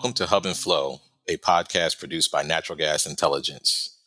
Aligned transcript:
Welcome 0.00 0.14
to 0.14 0.26
Hub 0.28 0.46
and 0.46 0.56
Flow, 0.56 1.02
a 1.28 1.36
podcast 1.36 1.98
produced 1.98 2.32
by 2.32 2.42
Natural 2.42 2.74
Gas 2.78 3.04
Intelligence. 3.04 3.98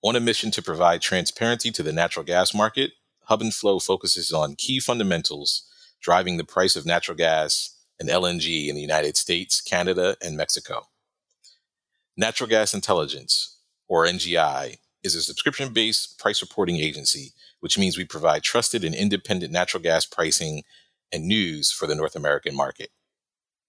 On 0.00 0.14
a 0.14 0.20
mission 0.20 0.52
to 0.52 0.62
provide 0.62 1.00
transparency 1.00 1.72
to 1.72 1.82
the 1.82 1.92
natural 1.92 2.24
gas 2.24 2.54
market, 2.54 2.92
Hub 3.24 3.40
and 3.40 3.52
Flow 3.52 3.80
focuses 3.80 4.32
on 4.32 4.54
key 4.54 4.78
fundamentals 4.78 5.64
driving 6.00 6.36
the 6.36 6.44
price 6.44 6.76
of 6.76 6.86
natural 6.86 7.16
gas 7.16 7.76
and 7.98 8.08
LNG 8.08 8.68
in 8.68 8.76
the 8.76 8.80
United 8.80 9.16
States, 9.16 9.60
Canada, 9.60 10.16
and 10.22 10.36
Mexico. 10.36 10.86
Natural 12.16 12.48
Gas 12.48 12.72
Intelligence, 12.72 13.58
or 13.88 14.06
NGI, 14.06 14.78
is 15.02 15.16
a 15.16 15.22
subscription 15.22 15.72
based 15.72 16.20
price 16.20 16.40
reporting 16.40 16.76
agency, 16.76 17.32
which 17.58 17.76
means 17.76 17.98
we 17.98 18.04
provide 18.04 18.44
trusted 18.44 18.84
and 18.84 18.94
independent 18.94 19.52
natural 19.52 19.82
gas 19.82 20.06
pricing 20.06 20.62
and 21.12 21.24
news 21.24 21.72
for 21.72 21.88
the 21.88 21.96
North 21.96 22.14
American 22.14 22.54
market. 22.54 22.90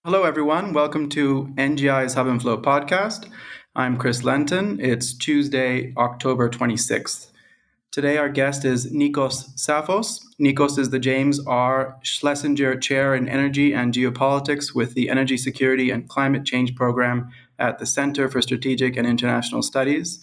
Hello, 0.05 0.23
everyone. 0.23 0.73
Welcome 0.73 1.07
to 1.11 1.45
NGI's 1.55 2.15
Hub 2.15 2.27
and 2.27 2.41
Flow 2.41 2.57
podcast. 2.57 3.29
I'm 3.73 3.95
Chris 3.95 4.21
Lenton. 4.25 4.77
It's 4.81 5.13
Tuesday, 5.17 5.93
October 5.95 6.49
26th. 6.49 7.31
Today, 7.89 8.17
our 8.17 8.27
guest 8.27 8.65
is 8.65 8.91
Nikos 8.91 9.55
Tsafos. 9.55 10.19
Nikos 10.41 10.77
is 10.77 10.89
the 10.89 10.99
James 10.99 11.39
R. 11.47 11.97
Schlesinger 12.03 12.75
Chair 12.75 13.15
in 13.15 13.29
Energy 13.29 13.73
and 13.73 13.93
Geopolitics 13.93 14.75
with 14.75 14.93
the 14.93 15.09
Energy 15.09 15.37
Security 15.37 15.89
and 15.89 16.09
Climate 16.09 16.43
Change 16.43 16.75
Program 16.75 17.31
at 17.57 17.79
the 17.79 17.85
Center 17.85 18.27
for 18.27 18.41
Strategic 18.41 18.97
and 18.97 19.07
International 19.07 19.61
Studies, 19.61 20.21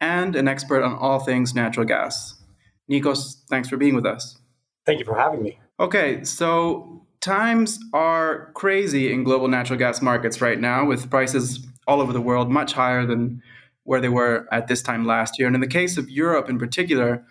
and 0.00 0.34
an 0.34 0.48
expert 0.48 0.82
on 0.82 0.96
all 0.96 1.20
things 1.20 1.54
natural 1.54 1.86
gas. 1.86 2.42
Nikos, 2.90 3.36
thanks 3.48 3.68
for 3.68 3.76
being 3.76 3.94
with 3.94 4.04
us. 4.04 4.36
Thank 4.84 4.98
you 4.98 5.04
for 5.04 5.16
having 5.16 5.44
me. 5.44 5.60
Okay, 5.78 6.24
so 6.24 7.01
times 7.22 7.78
are 7.94 8.52
crazy 8.54 9.12
in 9.12 9.24
global 9.24 9.48
natural 9.48 9.78
gas 9.78 10.02
markets 10.02 10.40
right 10.40 10.60
now, 10.60 10.84
with 10.84 11.08
prices 11.08 11.66
all 11.86 12.00
over 12.00 12.12
the 12.12 12.20
world 12.20 12.50
much 12.50 12.74
higher 12.74 13.06
than 13.06 13.40
where 13.84 14.00
they 14.00 14.08
were 14.08 14.46
at 14.52 14.68
this 14.68 14.82
time 14.82 15.06
last 15.06 15.38
year. 15.38 15.46
And 15.46 15.56
in 15.56 15.60
the 15.60 15.66
case 15.66 15.96
of 15.96 16.10
Europe 16.10 16.48
in 16.50 16.58
particular, 16.58 17.24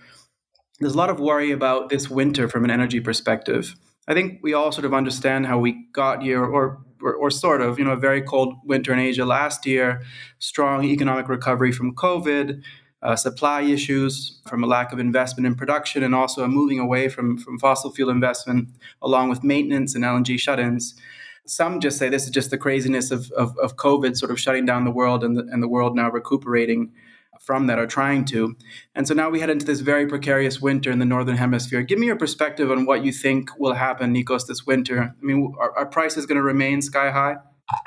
there's 0.80 0.96
a 0.96 0.98
lot 0.98 1.10
of 1.10 1.20
worry 1.20 1.52
about 1.52 1.90
this 1.90 2.10
winter 2.10 2.50
from 2.50 2.66
an 2.66 2.72
energy 2.72 3.00
perspective. 3.00 3.76
I 4.08 4.14
think 4.14 4.40
we 4.42 4.54
all 4.54 4.72
sort 4.72 4.86
of 4.86 4.94
understand 4.94 5.46
how 5.46 5.60
we 5.60 5.86
got 5.94 6.24
here, 6.24 6.44
or, 6.44 6.80
or, 7.02 7.14
or 7.14 7.30
sort 7.30 7.62
of, 7.62 7.78
you 7.78 7.86
know, 7.86 7.92
a 7.92 7.98
very 7.98 8.22
cold 8.22 8.56
winter 8.66 8.92
in 8.92 9.00
Asia 9.00 9.26
last 9.26 9.66
year, 9.66 10.02
strong 10.40 10.84
economic 10.84 11.30
recovery 11.30 11.72
from 11.72 11.96
COVID, 11.96 12.64
uh, 13.04 13.16
supply 13.16 13.62
issues 13.62 14.40
from 14.48 14.64
a 14.64 14.68
lack 14.68 14.92
of 14.92 15.00
investment 15.00 15.48
in 15.48 15.56
production 15.56 16.04
and 16.04 16.14
also 16.14 16.44
a 16.44 16.48
moving 16.48 16.80
away 16.80 17.10
from, 17.10 17.38
from 17.38 17.58
fossil 17.58 17.92
fuel 17.92 18.10
investment 18.10 18.70
along 19.02 19.30
with 19.30 19.44
maintenance 19.44 19.96
and 19.96 20.04
LNG 20.04 20.40
shut-ins. 20.40 20.96
Some 21.46 21.80
just 21.80 21.98
say 21.98 22.10
this 22.10 22.26
is 22.26 22.30
just 22.30 22.52
the 22.52 22.58
craziness 22.58 23.10
of, 23.10 23.32
of, 23.32 23.58
of 23.58 23.76
COVID 23.76 24.16
sort 24.16 24.32
of 24.32 24.40
shutting 24.40 24.66
down 24.66 24.86
the 24.86 24.92
world 24.92 25.24
and 25.24 25.36
the, 25.36 25.48
and 25.52 25.64
the 25.64 25.68
world 25.68 25.96
now 25.96 26.12
recuperating 26.12 26.92
from 27.40 27.66
that 27.66 27.80
or 27.80 27.88
trying 27.88 28.24
to. 28.24 28.56
And 28.94 29.08
so 29.08 29.16
now 29.16 29.30
we 29.32 29.40
head 29.40 29.50
into 29.50 29.66
this 29.66 29.80
very 29.80 30.06
precarious 30.06 30.62
winter 30.62 30.92
in 30.92 31.00
the 31.00 31.06
Northern 31.06 31.38
Hemisphere. 31.38 31.82
Give 31.82 31.98
me 31.98 32.06
your 32.06 32.16
perspective 32.16 32.70
on 32.70 32.86
what 32.86 33.04
you 33.04 33.12
think 33.12 33.50
will 33.58 33.74
happen, 33.74 34.14
Nikos, 34.14 34.46
this 34.46 34.68
winter. 34.68 35.16
I 35.20 35.26
mean, 35.26 35.52
are, 35.60 35.76
are 35.76 35.88
prices 35.88 36.28
going 36.28 36.36
to 36.36 36.44
remain 36.44 36.84
sky 36.84 37.10
high? 37.10 37.38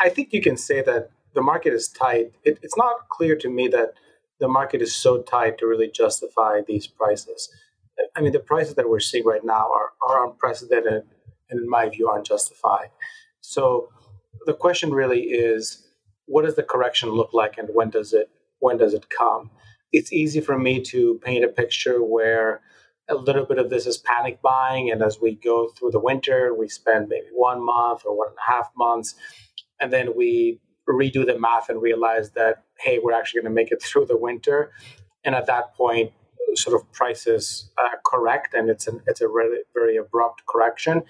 I 0.01 0.09
think 0.09 0.33
you 0.33 0.43
can 0.43 0.57
say 0.57 0.83
that 0.83 1.11
the 1.35 1.43
market 1.43 1.73
is 1.73 1.89
tight. 1.89 2.33
It, 2.43 2.59
it's 2.63 2.77
not 2.77 3.09
clear 3.09 3.37
to 3.37 3.49
me 3.49 3.69
that 3.69 3.95
the 4.45 4.49
market 4.61 4.83
is 4.83 4.95
so 4.95 5.23
tight 5.23 5.57
to 5.59 5.67
really 5.67 5.91
justify 5.91 6.61
these 6.61 6.87
prices. 6.87 7.49
I 8.15 8.21
mean, 8.21 8.33
the 8.33 8.41
prices 8.41 8.75
that 8.75 8.91
we're 8.91 9.01
seeing 9.01 9.25
right 9.25 9.45
now 9.45 9.71
are, 9.79 9.91
are 10.07 10.27
unprecedented 10.27 11.05
and, 11.49 11.61
in 11.63 11.69
my 11.69 11.89
view, 11.89 12.11
unjustified. 12.13 12.91
So 13.41 13.89
the 14.45 14.53
question 14.53 14.91
really 14.93 15.23
is, 15.23 15.89
what 16.27 16.45
does 16.45 16.57
the 16.57 16.63
correction 16.63 17.09
look 17.11 17.33
like, 17.33 17.57
and 17.57 17.69
when 17.73 17.89
does 17.91 18.13
it 18.13 18.29
when 18.59 18.77
does 18.77 18.95
it 18.95 19.07
come? 19.09 19.51
It's 19.93 20.13
easy 20.13 20.41
for 20.41 20.59
me 20.59 20.83
to 20.93 21.21
paint 21.25 21.45
a 21.45 21.49
picture 21.49 22.03
where 22.03 22.61
a 23.09 23.15
little 23.15 23.47
bit 23.47 23.59
of 23.59 23.71
this 23.71 23.87
is 23.87 23.99
panic 23.99 24.43
buying, 24.43 24.91
and 24.91 25.03
as 25.03 25.19
we 25.21 25.35
go 25.35 25.69
through 25.69 25.93
the 25.93 26.01
winter, 26.01 26.55
we 26.55 26.69
spend 26.69 27.09
maybe 27.09 27.29
one 27.33 27.65
month 27.65 28.03
or 28.05 28.17
one 28.17 28.29
and 28.29 28.39
a 28.39 28.53
half 28.53 28.71
months, 28.77 29.15
and 29.81 29.93
then 29.93 30.17
we 30.17 30.61
redo 30.89 31.25
the 31.25 31.39
math 31.39 31.71
and 31.71 31.81
realize 31.81 32.33
that 32.33 32.64
hey 32.81 32.99
we're 33.03 33.13
actually 33.13 33.41
going 33.41 33.53
to 33.53 33.55
make 33.55 33.71
it 33.71 33.83
through 33.83 34.07
the 34.07 34.17
winter. 34.17 34.73
And 35.25 35.35
at 35.35 35.47
that 35.47 35.75
point 35.75 36.13
sort 36.55 36.81
of 36.81 36.91
prices 36.93 37.71
uh, 37.79 37.97
correct 38.05 38.55
and 38.55 38.71
it's 38.71 38.87
an 38.87 39.01
it's 39.07 39.21
a 39.21 39.29
really 39.29 39.59
very 39.75 39.97
abrupt 39.97 40.47
correction. 40.47 41.03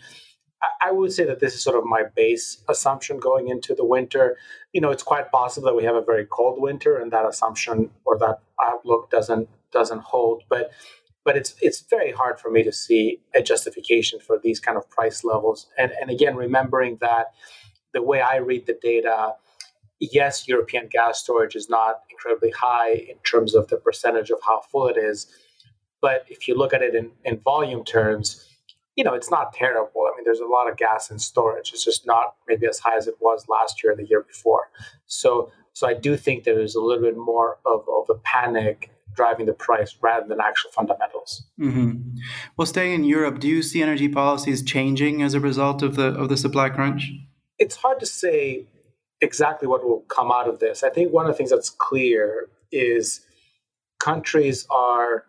I, 0.83 0.93
would 0.93 1.13
say 1.13 1.25
that 1.25 1.41
this 1.41 1.55
is 1.55 1.63
sort 1.63 1.77
of 1.77 1.85
my 1.85 2.05
base 2.17 2.65
assumption 2.71 3.19
going 3.19 3.49
into 3.49 3.75
the 3.75 3.85
winter. 3.85 4.39
You 4.73 4.81
know 4.81 4.91
it's 4.91 5.03
quite 5.03 5.31
possible 5.31 5.67
that 5.67 5.75
we 5.75 5.85
have 5.85 5.95
a 5.95 6.01
very 6.01 6.25
cold 6.25 6.59
winter 6.59 6.97
and 6.97 7.13
that 7.13 7.27
assumption 7.27 7.91
or 8.07 8.17
that 8.19 8.41
outlook 8.63 9.11
doesn't 9.11 9.51
doesn't 9.73 10.01
hold. 10.01 10.45
But 10.49 10.71
but 11.23 11.37
it's 11.37 11.55
it's 11.61 11.83
very 11.91 12.13
hard 12.13 12.41
for 12.41 12.51
me 12.51 12.63
to 12.63 12.73
see 12.73 13.21
a 13.35 13.43
justification 13.43 14.21
for 14.21 14.39
these 14.43 14.59
kind 14.59 14.79
of 14.79 14.89
price 14.89 15.23
levels. 15.23 15.67
And 15.77 15.93
and 16.01 16.11
again 16.11 16.37
remembering 16.37 16.99
that 17.03 17.33
the 17.93 18.03
way 18.03 18.21
i 18.21 18.37
read 18.37 18.67
the 18.67 18.79
data 18.83 19.35
yes, 20.01 20.49
European 20.49 20.89
gas 20.91 21.21
storage 21.21 21.55
is 21.55 21.69
not 21.69 22.01
incredibly 22.11 22.51
high 22.51 22.93
in 22.93 23.17
terms 23.29 23.55
of 23.55 23.69
the 23.69 23.77
percentage 23.77 24.31
of 24.31 24.39
how 24.47 24.61
full 24.61 24.89
it 24.89 24.97
is. 24.97 25.27
But 26.01 26.25
if 26.29 26.49
you 26.49 26.57
look 26.57 26.75
at 26.75 26.83
it 26.83 26.95
in, 26.95 27.13
in 27.25 27.41
volume 27.41 27.85
terms, 27.85 28.47
you 28.97 29.05
know, 29.05 29.15
it's 29.15 29.31
not 29.31 29.53
terrible. 29.53 30.03
I 30.07 30.17
mean, 30.17 30.25
there's 30.25 30.41
a 30.41 30.47
lot 30.47 30.71
of 30.71 30.77
gas 30.77 31.11
in 31.11 31.19
storage. 31.19 31.73
It's 31.73 31.85
just 31.85 32.07
not 32.07 32.35
maybe 32.47 32.67
as 32.67 32.79
high 32.79 32.97
as 32.97 33.07
it 33.07 33.17
was 33.21 33.47
last 33.49 33.83
year 33.83 33.93
or 33.93 33.97
the 33.97 34.07
year 34.07 34.23
before. 34.23 34.71
So, 35.07 35.51
so 35.73 35.89
I 35.89 35.95
do 35.95 36.17
think 36.17 36.45
there 36.45 36.61
is 36.61 36.75
a 36.75 36.81
little 36.81 37.03
bit 37.03 37.17
more 37.17 37.59
of, 37.65 37.85
of 37.89 38.11
a 38.11 38.19
panic 38.21 38.91
driving 39.15 39.47
the 39.47 39.53
price 39.53 39.97
rather 40.01 40.27
than 40.27 40.41
actual 40.41 40.71
fundamentals. 40.73 41.45
Mm-hmm. 41.59 42.17
Well, 42.57 42.67
staying 42.67 42.93
in 42.93 43.05
Europe, 43.05 43.39
do 43.41 43.49
you 43.49 43.63
see 43.63 43.83
energy 43.83 44.09
policies 44.09 44.63
changing 44.63 45.23
as 45.23 45.35
a 45.35 45.41
result 45.41 45.83
of 45.83 45.97
the 45.97 46.09
of 46.09 46.29
the 46.29 46.37
supply 46.37 46.69
crunch? 46.69 47.13
It's 47.59 47.77
hard 47.77 48.01
to 48.01 48.07
say 48.07 48.67
exactly 49.21 49.69
what 49.69 49.85
will 49.85 50.01
come 50.09 50.31
out 50.31 50.49
of 50.49 50.59
this. 50.59 50.83
I 50.83 50.91
think 50.91 51.13
one 51.13 51.27
of 51.27 51.33
the 51.33 51.37
things 51.37 51.51
that's 51.51 51.71
clear 51.71 52.49
is 52.71 53.21
countries 53.99 54.67
are 54.71 55.25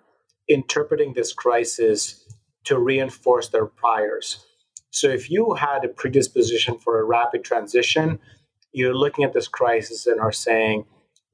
interpreting 0.47 1.13
this 1.13 1.34
crisis 1.34 2.23
to 2.66 2.78
reinforce 2.79 3.50
their 3.50 3.66
priors. 3.66 4.46
So 4.91 5.09
if 5.09 5.29
you 5.29 5.53
had 5.53 5.84
a 5.85 5.90
predisposition 5.90 6.78
for 6.78 7.00
a 7.00 7.03
rapid 7.03 7.44
transition, 7.44 8.19
you're 8.72 8.96
looking 8.96 9.23
at 9.23 9.34
this 9.34 9.47
crisis 9.47 10.07
and 10.07 10.19
are 10.19 10.31
saying, 10.31 10.85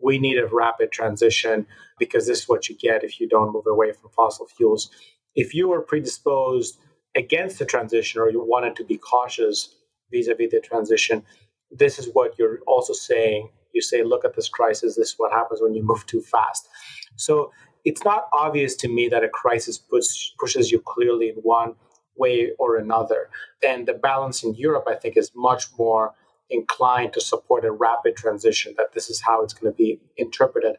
we 0.01 0.19
need 0.19 0.37
a 0.37 0.47
rapid 0.47 0.91
transition 0.91 1.67
because 1.99 2.27
this 2.27 2.41
is 2.41 2.49
what 2.49 2.69
you 2.69 2.77
get 2.77 3.03
if 3.03 3.19
you 3.19 3.27
don't 3.27 3.53
move 3.53 3.67
away 3.67 3.91
from 3.91 4.09
fossil 4.11 4.47
fuels. 4.47 4.89
If 5.35 5.53
you 5.53 5.69
were 5.69 5.81
predisposed 5.81 6.77
against 7.15 7.59
the 7.59 7.65
transition 7.65 8.21
or 8.21 8.29
you 8.29 8.43
wanted 8.43 8.75
to 8.77 8.83
be 8.83 8.97
cautious 8.97 9.75
vis 10.11 10.27
a 10.27 10.35
vis 10.35 10.51
the 10.51 10.59
transition, 10.59 11.23
this 11.71 11.99
is 11.99 12.09
what 12.13 12.37
you're 12.37 12.59
also 12.67 12.93
saying. 12.93 13.49
You 13.73 13.81
say, 13.81 14.03
look 14.03 14.25
at 14.25 14.35
this 14.35 14.49
crisis. 14.49 14.95
This 14.95 15.09
is 15.09 15.15
what 15.17 15.31
happens 15.31 15.61
when 15.61 15.73
you 15.73 15.83
move 15.83 16.05
too 16.05 16.21
fast. 16.21 16.67
So 17.15 17.51
it's 17.85 18.03
not 18.03 18.27
obvious 18.33 18.75
to 18.77 18.87
me 18.87 19.07
that 19.09 19.23
a 19.23 19.29
crisis 19.29 19.77
push, 19.77 20.31
pushes 20.39 20.71
you 20.71 20.79
clearly 20.79 21.29
in 21.29 21.35
one 21.35 21.75
way 22.17 22.51
or 22.59 22.77
another. 22.77 23.29
And 23.63 23.87
the 23.87 23.93
balance 23.93 24.43
in 24.43 24.53
Europe, 24.55 24.85
I 24.87 24.95
think, 24.95 25.17
is 25.17 25.31
much 25.33 25.65
more 25.77 26.13
inclined 26.49 27.13
to 27.13 27.21
support 27.21 27.63
a 27.63 27.71
rapid 27.71 28.17
transition, 28.17 28.73
that 28.77 28.93
this 28.93 29.09
is 29.09 29.21
how 29.21 29.41
it's 29.41 29.53
going 29.53 29.71
to 29.71 29.75
be 29.75 30.01
interpreted. 30.17 30.75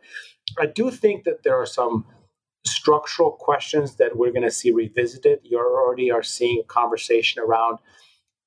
I 0.58 0.66
do 0.66 0.90
think 0.90 1.24
that 1.24 1.42
there 1.44 1.58
are 1.58 1.66
some 1.66 2.04
structural 2.64 3.32
questions 3.32 3.96
that 3.96 4.16
we're 4.16 4.30
going 4.30 4.42
to 4.42 4.50
see 4.50 4.70
revisited. 4.70 5.40
You 5.42 5.58
already 5.58 6.10
are 6.10 6.22
seeing 6.22 6.60
a 6.60 6.66
conversation 6.66 7.42
around 7.42 7.78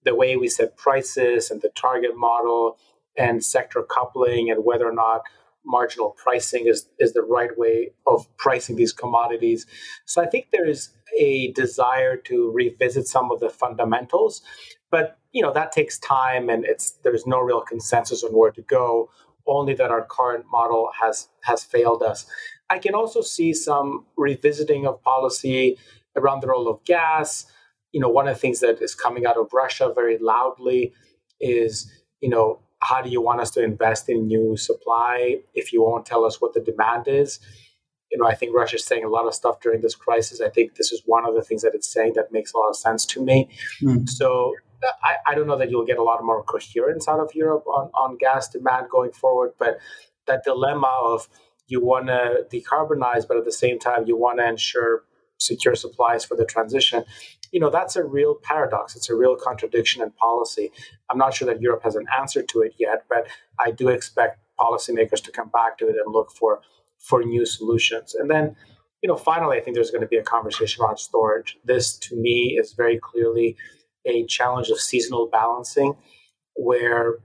the 0.05 0.15
way 0.15 0.37
we 0.37 0.47
set 0.47 0.77
prices 0.77 1.51
and 1.51 1.61
the 1.61 1.69
target 1.69 2.15
model 2.15 2.77
and 3.17 3.43
sector 3.43 3.83
coupling 3.83 4.49
and 4.49 4.63
whether 4.63 4.87
or 4.87 4.93
not 4.93 5.21
marginal 5.65 6.11
pricing 6.11 6.67
is, 6.67 6.87
is 6.99 7.13
the 7.13 7.23
right 7.23 7.57
way 7.57 7.91
of 8.05 8.25
pricing 8.37 8.75
these 8.75 8.93
commodities. 8.93 9.65
So 10.05 10.21
I 10.21 10.27
think 10.27 10.47
there 10.51 10.67
is 10.67 10.89
a 11.19 11.51
desire 11.53 12.17
to 12.17 12.51
revisit 12.51 13.07
some 13.07 13.31
of 13.31 13.39
the 13.39 13.49
fundamentals, 13.49 14.41
but 14.91 15.17
you 15.31 15.41
know 15.41 15.53
that 15.53 15.71
takes 15.71 15.97
time 15.99 16.49
and 16.49 16.65
it's 16.65 16.91
there's 17.03 17.25
no 17.25 17.39
real 17.39 17.61
consensus 17.61 18.23
on 18.23 18.31
where 18.31 18.51
to 18.51 18.61
go. 18.61 19.09
Only 19.47 19.73
that 19.75 19.91
our 19.91 20.05
current 20.05 20.45
model 20.51 20.89
has 21.01 21.29
has 21.41 21.63
failed 21.63 22.03
us. 22.03 22.25
I 22.69 22.79
can 22.79 22.95
also 22.95 23.21
see 23.21 23.53
some 23.53 24.05
revisiting 24.17 24.87
of 24.87 25.01
policy 25.03 25.77
around 26.15 26.41
the 26.41 26.47
role 26.47 26.67
of 26.67 26.83
gas, 26.85 27.45
you 27.95 28.01
know, 28.01 28.09
one 28.09 28.27
of 28.27 28.35
the 28.35 28.39
things 28.41 28.59
that 28.59 28.81
is 28.81 28.93
coming 28.93 29.25
out 29.25 29.37
of 29.37 29.53
Russia 29.53 29.89
very 29.95 30.17
loudly 30.17 30.91
is, 31.39 31.89
you 32.19 32.27
know, 32.27 32.59
how 32.79 33.01
do 33.01 33.09
you 33.09 33.21
want 33.21 33.39
us 33.39 33.51
to 33.51 33.63
invest 33.63 34.09
in 34.09 34.27
new 34.27 34.57
supply 34.57 35.37
if 35.53 35.71
you 35.71 35.81
won't 35.81 36.05
tell 36.05 36.25
us 36.25 36.41
what 36.41 36.53
the 36.53 36.59
demand 36.59 37.07
is? 37.07 37.39
You 38.11 38.17
know, 38.17 38.27
I 38.27 38.35
think 38.35 38.53
Russia 38.53 38.75
is 38.75 38.83
saying 38.83 39.05
a 39.05 39.07
lot 39.07 39.25
of 39.27 39.33
stuff 39.33 39.61
during 39.61 39.79
this 39.79 39.95
crisis. 39.95 40.41
I 40.41 40.49
think 40.49 40.75
this 40.75 40.91
is 40.91 41.03
one 41.05 41.25
of 41.25 41.35
the 41.35 41.41
things 41.41 41.61
that 41.61 41.73
it's 41.73 41.89
saying 41.91 42.15
that 42.17 42.33
makes 42.33 42.53
a 42.53 42.57
lot 42.57 42.67
of 42.67 42.75
sense 42.75 43.05
to 43.05 43.23
me. 43.23 43.49
Mm. 43.81 44.09
So 44.09 44.53
I, 45.01 45.31
I 45.31 45.33
don't 45.33 45.47
know 45.47 45.57
that 45.57 45.71
you'll 45.71 45.85
get 45.85 45.97
a 45.97 46.03
lot 46.03 46.21
more 46.21 46.43
coherence 46.43 47.07
out 47.07 47.21
of 47.21 47.33
Europe 47.33 47.65
on, 47.65 47.91
on 47.93 48.17
gas 48.17 48.49
demand 48.49 48.87
going 48.89 49.13
forward, 49.13 49.53
but 49.57 49.77
that 50.27 50.43
dilemma 50.43 50.91
of 51.01 51.29
you 51.67 51.81
want 51.81 52.07
to 52.07 52.45
decarbonize, 52.51 53.25
but 53.25 53.37
at 53.37 53.45
the 53.45 53.53
same 53.53 53.79
time, 53.79 54.03
you 54.05 54.17
want 54.17 54.39
to 54.39 54.45
ensure 54.45 55.05
secure 55.37 55.75
supplies 55.75 56.25
for 56.25 56.35
the 56.35 56.45
transition. 56.45 57.03
You 57.55 57.61
know, 57.61 57.69
that's 57.69 57.95
a 57.95 58.03
real 58.03 58.35
paradox. 58.35 58.97
It's 58.97 59.09
a 59.09 59.15
real 59.15 59.37
contradiction 59.37 60.03
in 60.03 60.11
policy. 60.11 60.73
I'm 61.09 61.17
not 61.17 61.33
sure 61.33 61.45
that 61.45 61.61
Europe 61.61 61.83
has 61.83 61.95
an 61.95 62.05
answer 62.19 62.41
to 62.43 62.59
it 62.59 62.73
yet, 62.77 63.05
but 63.07 63.27
I 63.57 63.71
do 63.71 63.87
expect 63.87 64.39
policymakers 64.59 65.23
to 65.23 65.31
come 65.31 65.47
back 65.59 65.77
to 65.77 65.87
it 65.87 65.95
and 65.95 66.13
look 66.13 66.31
for 66.37 66.59
for 66.99 67.23
new 67.23 67.45
solutions. 67.45 68.13
And 68.13 68.29
then, 68.29 68.57
you 69.01 69.07
know, 69.07 69.15
finally, 69.15 69.55
I 69.55 69.61
think 69.61 69.75
there's 69.75 69.89
going 69.89 70.01
to 70.01 70.07
be 70.15 70.17
a 70.17 70.31
conversation 70.35 70.83
around 70.83 70.97
storage. 70.97 71.57
This, 71.63 71.97
to 71.99 72.17
me, 72.17 72.57
is 72.59 72.73
very 72.73 72.99
clearly 73.01 73.55
a 74.05 74.25
challenge 74.25 74.69
of 74.69 74.81
seasonal 74.81 75.27
balancing, 75.27 75.95
where 76.57 77.19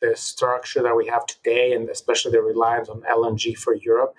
the 0.00 0.16
structure 0.16 0.82
that 0.82 0.96
we 0.96 1.06
have 1.06 1.26
today, 1.26 1.74
and 1.74 1.88
especially 1.90 2.32
the 2.32 2.42
reliance 2.42 2.88
on 2.88 3.02
LNG 3.02 3.56
for 3.56 3.72
Europe, 3.72 4.14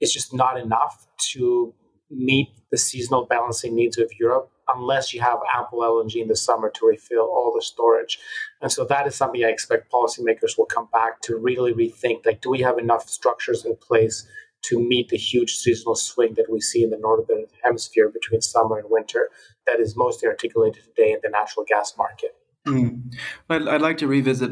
is 0.00 0.12
just 0.12 0.32
not 0.32 0.56
enough 0.56 1.08
to 1.32 1.74
meet 2.10 2.50
the 2.70 2.78
seasonal 2.78 3.26
balancing 3.26 3.74
needs 3.74 3.98
of 3.98 4.12
Europe 4.20 4.52
unless 4.74 5.14
you 5.14 5.20
have 5.20 5.38
ample 5.54 5.80
LNG 5.80 6.16
in 6.16 6.28
the 6.28 6.36
summer 6.36 6.70
to 6.70 6.86
refill 6.86 7.24
all 7.24 7.52
the 7.54 7.62
storage. 7.62 8.18
And 8.60 8.70
so 8.70 8.84
that 8.84 9.06
is 9.06 9.14
something 9.14 9.44
I 9.44 9.48
expect 9.48 9.92
policymakers 9.92 10.58
will 10.58 10.66
come 10.66 10.88
back 10.92 11.20
to 11.22 11.36
really 11.36 11.72
rethink. 11.72 12.26
Like, 12.26 12.40
do 12.40 12.50
we 12.50 12.60
have 12.60 12.78
enough 12.78 13.08
structures 13.08 13.64
in 13.64 13.76
place 13.76 14.26
to 14.60 14.80
meet 14.80 15.08
the 15.08 15.16
huge 15.16 15.54
seasonal 15.54 15.94
swing 15.94 16.34
that 16.34 16.50
we 16.50 16.60
see 16.60 16.82
in 16.82 16.90
the 16.90 16.98
northern 16.98 17.46
hemisphere 17.62 18.08
between 18.08 18.40
summer 18.40 18.78
and 18.78 18.88
winter 18.90 19.30
that 19.66 19.80
is 19.80 19.96
mostly 19.96 20.28
articulated 20.28 20.82
today 20.84 21.12
in 21.12 21.20
the 21.22 21.28
natural 21.28 21.64
gas 21.68 21.94
market? 21.96 22.34
Mm. 22.66 23.14
I'd, 23.48 23.66
I'd, 23.66 23.80
like 23.80 23.98
to 23.98 24.06
revisit 24.06 24.50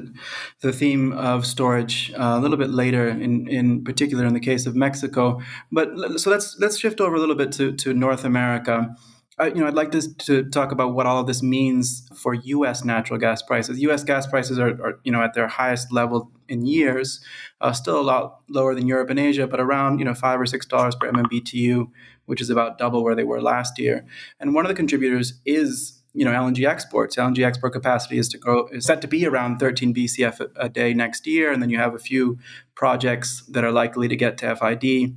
the 0.62 0.72
theme 0.72 1.12
of 1.12 1.44
storage 1.44 2.12
uh, 2.14 2.36
a 2.36 2.40
little 2.40 2.56
bit 2.56 2.70
later, 2.70 3.08
in, 3.08 3.46
in 3.48 3.84
particular 3.84 4.24
in 4.24 4.32
the 4.32 4.40
case 4.40 4.64
of 4.64 4.74
Mexico. 4.74 5.40
But 5.70 6.18
so 6.18 6.30
let's 6.30 6.56
let's 6.58 6.78
shift 6.78 7.00
over 7.00 7.16
a 7.16 7.20
little 7.20 7.34
bit 7.34 7.52
to, 7.52 7.72
to 7.72 7.92
North 7.92 8.24
America. 8.24 8.94
I, 9.38 9.49
you 9.49 9.56
know, 9.56 9.67
I'd 9.67 9.75
like 9.75 9.93
to, 9.93 10.17
to 10.17 10.44
talk 10.44 10.73
about 10.73 10.94
what 10.94 11.05
all 11.05 11.21
of 11.21 11.27
this 11.27 11.43
means 11.43 12.09
for 12.15 12.33
U.S. 12.33 12.85
natural 12.85 13.19
gas 13.19 13.43
prices. 13.43 13.81
U.S. 13.83 14.03
gas 14.03 14.27
prices 14.27 14.59
are, 14.59 14.71
are 14.83 14.99
you 15.05 15.12
know, 15.12 15.23
at 15.23 15.35
their 15.35 15.47
highest 15.47 15.93
level 15.93 16.31
in 16.49 16.65
years, 16.65 17.21
uh, 17.61 17.73
still 17.73 18.00
a 18.00 18.03
lot 18.03 18.41
lower 18.49 18.75
than 18.75 18.87
Europe 18.87 19.11
and 19.11 19.19
Asia, 19.19 19.47
but 19.47 19.61
around 19.61 19.99
you 19.99 20.05
know 20.05 20.15
five 20.15 20.41
or 20.41 20.47
six 20.47 20.65
dollars 20.65 20.94
per 20.94 21.11
MMBTU, 21.11 21.88
which 22.25 22.41
is 22.41 22.49
about 22.49 22.79
double 22.79 23.05
where 23.05 23.15
they 23.15 23.25
were 23.25 23.43
last 23.43 23.79
year. 23.79 24.06
And 24.41 24.55
one 24.55 24.65
of 24.65 24.69
the 24.69 24.75
contributors 24.75 25.35
is 25.44 26.03
you 26.15 26.25
know 26.25 26.33
LNG 26.33 26.67
exports. 26.67 27.17
LNG 27.17 27.44
export 27.44 27.75
capacity 27.75 28.17
is 28.17 28.29
to 28.29 28.38
grow 28.38 28.69
is 28.69 28.87
set 28.87 29.03
to 29.03 29.09
be 29.09 29.27
around 29.27 29.59
13 29.59 29.93
BCF 29.94 30.41
a, 30.41 30.49
a 30.56 30.69
day 30.71 30.94
next 30.94 31.27
year, 31.27 31.53
and 31.53 31.61
then 31.61 31.69
you 31.69 31.79
have 31.79 31.94
a 31.94 31.99
few 31.99 32.38
projects 32.75 33.43
that 33.49 33.65
are 33.65 33.73
likely 33.73 34.09
to 34.09 34.17
get 34.17 34.38
to 34.38 34.56
FID. 34.56 35.17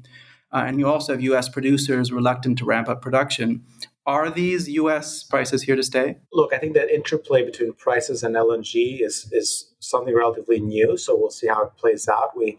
Uh, 0.51 0.63
and 0.65 0.79
you 0.79 0.87
also 0.87 1.13
have 1.13 1.21
U.S. 1.21 1.47
producers 1.47 2.11
reluctant 2.11 2.57
to 2.57 2.65
ramp 2.65 2.89
up 2.89 3.03
production. 3.03 3.63
Are 4.05 4.31
these 4.31 4.67
U.S. 4.69 5.23
prices 5.23 5.63
here 5.63 5.75
to 5.75 5.83
stay? 5.83 6.17
Look, 6.33 6.53
I 6.53 6.57
think 6.57 6.73
that 6.73 6.89
interplay 6.89 7.43
between 7.43 7.73
prices 7.73 8.23
and 8.23 8.35
LNG 8.35 9.01
is 9.01 9.29
is 9.31 9.73
something 9.79 10.15
relatively 10.15 10.59
new. 10.59 10.97
So 10.97 11.15
we'll 11.15 11.29
see 11.29 11.47
how 11.47 11.65
it 11.65 11.77
plays 11.77 12.07
out. 12.07 12.35
We 12.35 12.57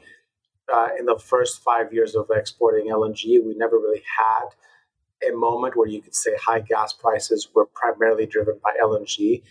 uh, 0.72 0.88
in 0.98 1.06
the 1.06 1.19
first 1.19 1.62
five 1.62 1.92
years 1.92 2.14
of 2.14 2.31
exporting 2.31 2.88
LNG, 2.88 3.44
we 3.44 3.54
never 3.56 3.76
really 3.76 4.02
had 4.19 5.28
a 5.28 5.34
moment 5.34 5.76
where 5.76 5.88
you 5.88 6.00
could 6.00 6.14
say 6.14 6.37
high 6.37 6.60
gas 6.60 6.92
prices 6.92 7.48
were 7.54 7.66
primarily 7.66 8.26
driven 8.26 8.58
by 8.62 8.72
LNG. 8.82 9.42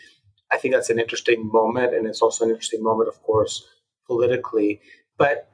I 0.52 0.58
think 0.58 0.74
that's 0.74 0.90
an 0.90 1.00
interesting 1.00 1.50
moment, 1.52 1.94
and 1.94 2.08
it's 2.08 2.22
also 2.22 2.46
an 2.46 2.52
interesting 2.52 2.82
moment, 2.84 3.10
of 3.10 3.22
course, 3.22 3.68
politically. 4.08 4.82
But 5.18 5.50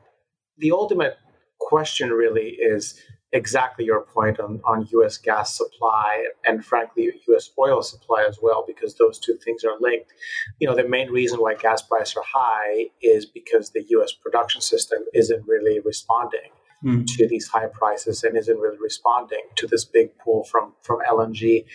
the 0.58 0.72
ultimate 0.72 1.18
question 1.60 2.12
really 2.12 2.50
is 2.50 3.00
exactly 3.36 3.84
your 3.84 4.02
point 4.02 4.40
on, 4.40 4.62
on 4.64 4.88
US 4.92 5.18
gas 5.18 5.56
supply 5.56 6.26
and 6.46 6.66
frankly 6.66 7.12
US 7.28 7.52
oil 7.60 7.84
supply 7.84 8.26
as 8.28 8.40
well, 8.42 8.64
because 8.66 8.96
those 8.96 9.20
two 9.20 9.38
things 9.44 9.64
are 9.66 9.78
linked. 9.80 10.14
You 10.60 10.68
know, 10.68 10.76
the 10.76 10.88
main 10.88 11.12
reason 11.12 11.40
why 11.40 11.56
gas 11.56 11.82
prices 11.82 12.16
are 12.16 12.24
high 12.26 12.86
is 13.02 13.26
because 13.26 13.72
the 13.72 13.86
US 13.90 14.14
production 14.14 14.62
system 14.62 15.00
isn't 15.14 15.46
really 15.46 15.82
responding 15.82 16.50
mm. 16.84 17.06
to 17.06 17.28
these 17.28 17.48
high 17.50 17.68
prices 17.68 18.24
and 18.24 18.38
isn't 18.38 18.58
really 18.58 18.80
responding 18.80 19.44
to 19.58 19.68
this 19.68 19.84
big 19.84 20.18
pull 20.18 20.46
from 20.46 20.74
from 20.82 21.00
LNG. 21.08 21.66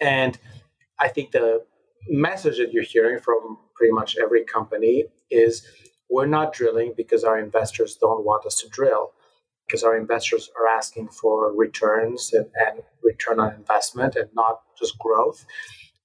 And 0.00 0.38
I 1.00 1.08
think 1.08 1.32
the 1.32 1.64
message 2.08 2.58
that 2.58 2.72
you're 2.72 2.84
hearing 2.84 3.18
from 3.18 3.58
pretty 3.74 3.92
much 3.92 4.16
every 4.16 4.44
company 4.44 5.06
is 5.28 5.66
we're 6.08 6.26
not 6.26 6.52
drilling 6.52 6.94
because 6.96 7.24
our 7.24 7.38
investors 7.38 7.96
don't 8.00 8.24
want 8.24 8.46
us 8.46 8.60
to 8.60 8.68
drill 8.68 9.12
because 9.70 9.84
our 9.84 9.96
investors 9.96 10.50
are 10.58 10.66
asking 10.66 11.06
for 11.08 11.54
returns 11.54 12.32
and, 12.32 12.46
and, 12.56 12.82
return 13.02 13.40
on 13.40 13.54
investment 13.54 14.14
and 14.14 14.28
not 14.34 14.60
just 14.78 14.98
growth. 14.98 15.46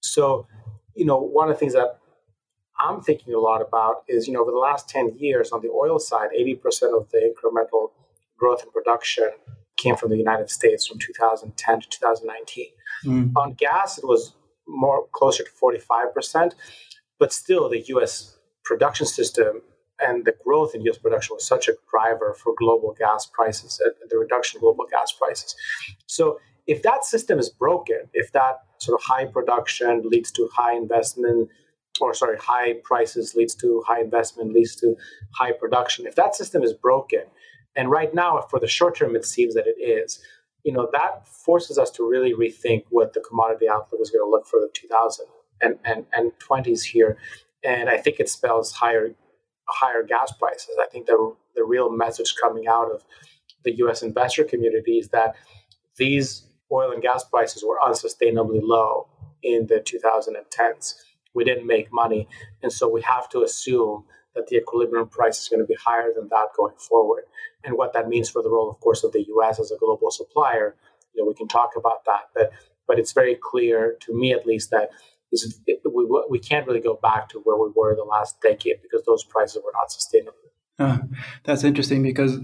So, 0.01 0.47
you 0.95 1.05
know, 1.05 1.17
one 1.17 1.49
of 1.49 1.55
the 1.55 1.59
things 1.59 1.73
that 1.73 1.99
I'm 2.79 3.01
thinking 3.01 3.33
a 3.33 3.39
lot 3.39 3.61
about 3.61 4.03
is, 4.07 4.27
you 4.27 4.33
know, 4.33 4.41
over 4.41 4.51
the 4.51 4.57
last 4.57 4.87
10 4.89 5.17
years 5.17 5.51
on 5.51 5.61
the 5.61 5.69
oil 5.69 5.99
side, 5.99 6.29
80% 6.37 6.97
of 6.97 7.09
the 7.11 7.19
incremental 7.19 7.91
growth 8.37 8.63
in 8.63 8.71
production 8.71 9.29
came 9.77 9.95
from 9.95 10.09
the 10.09 10.17
United 10.17 10.49
States 10.49 10.87
from 10.87 10.99
2010 10.99 11.81
to 11.81 11.89
2019. 11.89 12.67
Mm. 13.05 13.31
On 13.35 13.53
gas, 13.53 13.97
it 13.97 14.05
was 14.05 14.35
more 14.67 15.05
closer 15.11 15.43
to 15.43 15.49
45%, 15.51 16.53
but 17.19 17.33
still 17.33 17.69
the 17.69 17.81
US 17.87 18.37
production 18.63 19.05
system 19.05 19.61
and 19.99 20.25
the 20.25 20.35
growth 20.43 20.75
in 20.75 20.81
US 20.81 20.97
production 20.97 21.35
was 21.35 21.45
such 21.45 21.67
a 21.67 21.73
driver 21.89 22.33
for 22.33 22.53
global 22.57 22.95
gas 22.97 23.25
prices 23.25 23.81
and 23.83 23.93
the 24.09 24.17
reduction 24.17 24.57
of 24.57 24.61
global 24.61 24.85
gas 24.89 25.11
prices. 25.11 25.55
So 26.07 26.39
if 26.67 26.81
that 26.83 27.05
system 27.05 27.39
is 27.39 27.49
broken, 27.49 28.09
if 28.13 28.31
that 28.31 28.59
sort 28.79 28.99
of 28.99 29.05
high 29.05 29.25
production 29.25 30.01
leads 30.05 30.31
to 30.31 30.49
high 30.53 30.75
investment, 30.75 31.49
or 32.01 32.13
sorry, 32.13 32.37
high 32.37 32.73
prices 32.83 33.35
leads 33.35 33.55
to 33.55 33.83
high 33.87 34.01
investment, 34.01 34.51
leads 34.51 34.75
to 34.77 34.95
high 35.33 35.51
production, 35.51 36.07
if 36.07 36.15
that 36.15 36.35
system 36.35 36.63
is 36.63 36.73
broken, 36.73 37.21
and 37.75 37.91
right 37.91 38.13
now, 38.13 38.39
for 38.49 38.59
the 38.59 38.67
short 38.67 38.95
term, 38.95 39.15
it 39.15 39.25
seems 39.25 39.53
that 39.53 39.67
it 39.67 39.81
is. 39.81 40.19
You 40.63 40.71
know, 40.71 40.89
that 40.93 41.27
forces 41.27 41.77
us 41.77 41.91
to 41.91 42.09
really 42.09 42.33
rethink 42.33 42.85
what 42.89 43.13
the 43.13 43.19
commodity 43.19 43.67
outlook 43.69 44.01
is 44.01 44.09
going 44.09 44.25
to 44.25 44.29
look 44.29 44.47
for 44.47 44.59
the 44.59 44.69
2000s 44.73 45.19
and, 45.61 45.77
and, 45.83 46.05
and 46.13 46.31
20s 46.39 46.83
here. 46.83 47.17
And 47.63 47.89
I 47.89 47.97
think 47.97 48.19
it 48.19 48.29
spells 48.29 48.71
higher 48.71 49.09
higher 49.67 50.03
gas 50.03 50.31
prices. 50.31 50.75
I 50.81 50.87
think 50.87 51.07
the, 51.07 51.35
the 51.55 51.63
real 51.63 51.89
message 51.89 52.35
coming 52.41 52.67
out 52.67 52.91
of 52.91 53.03
the 53.63 53.75
US 53.77 54.03
investor 54.03 54.43
community 54.43 54.99
is 54.99 55.09
that 55.09 55.35
these 55.97 56.47
oil 56.71 56.91
and 56.91 57.01
gas 57.01 57.23
prices 57.23 57.63
were 57.67 57.77
unsustainably 57.85 58.59
low 58.61 59.07
in 59.43 59.67
the 59.67 59.75
2010s. 59.75 60.95
We 61.33 61.43
didn't 61.43 61.67
make 61.67 61.91
money. 61.91 62.27
And 62.61 62.71
so 62.71 62.89
we 62.89 63.01
have 63.01 63.29
to 63.29 63.43
assume 63.43 64.05
that 64.35 64.47
the 64.47 64.57
equilibrium 64.57 65.07
price 65.07 65.41
is 65.41 65.49
going 65.49 65.61
to 65.61 65.65
be 65.65 65.75
higher 65.75 66.11
than 66.13 66.27
that 66.29 66.47
going 66.55 66.75
forward. 66.77 67.23
And 67.63 67.75
what 67.77 67.93
that 67.93 68.07
means 68.07 68.29
for 68.29 68.43
the 68.43 68.49
role, 68.49 68.69
of 68.69 68.79
course, 68.79 69.03
of 69.03 69.11
the 69.11 69.23
U.S. 69.29 69.59
as 69.59 69.71
a 69.71 69.77
global 69.77 70.11
supplier, 70.11 70.75
you 71.13 71.21
know, 71.21 71.27
we 71.27 71.33
can 71.33 71.47
talk 71.47 71.71
about 71.77 72.05
that. 72.05 72.29
But 72.33 72.51
but 72.87 72.99
it's 72.99 73.13
very 73.13 73.35
clear 73.35 73.97
to 74.01 74.13
me, 74.13 74.31
at 74.31 74.45
least, 74.45 74.69
that 74.69 74.89
is, 75.43 75.59
we 75.85 76.05
we 76.29 76.39
can't 76.39 76.67
really 76.67 76.81
go 76.81 76.99
back 77.01 77.29
to 77.29 77.39
where 77.39 77.57
we 77.57 77.71
were 77.75 77.95
the 77.95 78.03
last 78.03 78.41
decade 78.41 78.81
because 78.81 79.03
those 79.05 79.23
prices 79.23 79.61
were 79.63 79.71
not 79.73 79.91
sustainable. 79.91 80.37
Uh, 80.77 80.97
that's 81.45 81.63
interesting 81.63 82.03
because, 82.03 82.37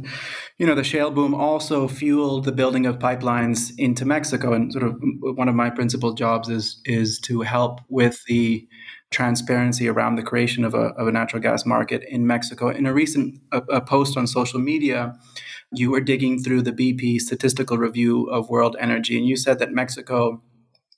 you 0.58 0.66
know, 0.66 0.74
the 0.74 0.86
shale 0.86 1.12
boom 1.12 1.36
also 1.36 1.88
fueled 1.88 2.46
the 2.46 2.52
building 2.52 2.86
of 2.86 2.98
pipelines 2.98 3.74
into 3.78 4.06
Mexico, 4.06 4.54
and 4.54 4.72
sort 4.72 4.86
of 4.86 4.96
one 5.22 5.50
of 5.50 5.56
my 5.56 5.70
principal 5.70 6.14
jobs 6.14 6.48
is 6.48 6.82
is 6.86 7.20
to 7.20 7.42
help 7.42 7.82
with 7.90 8.24
the 8.28 8.66
transparency 9.10 9.90
around 9.90 10.16
the 10.16 10.24
creation 10.24 10.64
of 10.64 10.74
a, 10.74 10.94
of 10.98 11.08
a 11.08 11.12
natural 11.12 11.42
gas 11.42 11.66
market 11.66 12.04
in 12.08 12.26
Mexico. 12.26 12.70
In 12.70 12.86
a 12.86 12.94
recent 12.94 13.42
a, 13.52 13.58
a 13.70 13.82
post 13.82 14.16
on 14.16 14.28
social 14.28 14.62
media, 14.62 15.14
you 15.74 15.92
were 15.92 16.00
digging 16.00 16.42
through 16.42 16.62
the 16.62 16.72
BP 16.72 17.20
statistical 17.20 17.78
review 17.78 18.30
of 18.30 18.50
world 18.50 18.78
energy, 18.80 19.18
and 19.18 19.28
you 19.28 19.36
said 19.36 19.60
that 19.60 19.74
Mexico 19.74 20.42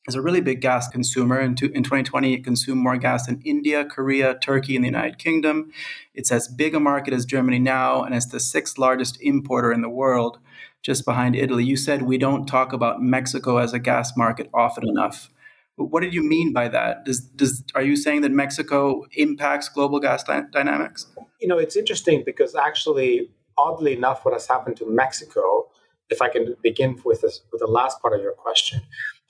is 0.08 0.16
a 0.16 0.22
really 0.22 0.42
big 0.42 0.62
gas 0.62 0.88
consumer. 0.88 1.40
In, 1.40 1.56
to, 1.56 1.72
in 1.72 1.84
2020, 1.84 2.34
it 2.34 2.44
consumed 2.44 2.82
more 2.82 2.98
gas 2.98 3.28
than 3.28 3.42
India, 3.46 3.86
Korea, 3.86 4.38
Turkey, 4.40 4.76
and 4.76 4.84
the 4.84 4.90
United 4.90 5.18
Kingdom. 5.18 5.72
It's 6.14 6.32
as 6.32 6.48
big 6.48 6.76
a 6.76 6.80
market 6.80 7.14
as 7.14 7.26
Germany 7.26 7.60
now, 7.60 8.04
and 8.04 8.14
it's 8.14 8.26
the 8.26 8.40
sixth 8.40 8.78
largest 8.78 9.18
importer 9.22 9.72
in 9.72 9.82
the 9.82 9.90
world, 9.90 10.40
just 10.82 11.06
behind 11.06 11.36
Italy. 11.36 11.64
You 11.64 11.78
said 11.78 12.02
we 12.02 12.18
don't 12.18 12.46
talk 12.46 12.74
about 12.74 13.02
Mexico 13.02 13.58
as 13.58 13.74
a 13.74 13.80
gas 13.80 14.16
market 14.18 14.50
often 14.54 14.88
enough. 14.88 15.30
But 15.78 15.86
What 15.86 16.04
did 16.04 16.14
you 16.14 16.22
mean 16.22 16.54
by 16.54 16.68
that? 16.68 17.06
Does, 17.06 17.22
does, 17.22 17.64
are 17.74 17.82
you 17.82 17.96
saying 17.96 18.22
that 18.22 18.32
Mexico 18.32 19.06
impacts 19.14 19.70
global 19.70 20.00
gas 20.00 20.24
dy- 20.24 20.44
dynamics? 20.52 21.08
You 21.42 21.48
know, 21.48 21.58
it's 21.58 21.76
interesting 21.76 22.24
because 22.26 22.54
actually, 22.54 23.32
oddly 23.58 23.94
enough, 23.94 24.24
what 24.24 24.34
has 24.34 24.48
happened 24.48 24.78
to 24.78 24.86
Mexico, 24.86 25.70
if 26.10 26.22
I 26.22 26.30
can 26.30 26.56
begin 26.62 27.02
with, 27.04 27.22
this, 27.22 27.42
with 27.52 27.62
the 27.62 27.68
last 27.68 28.02
part 28.02 28.14
of 28.14 28.22
your 28.22 28.34
question, 28.34 28.82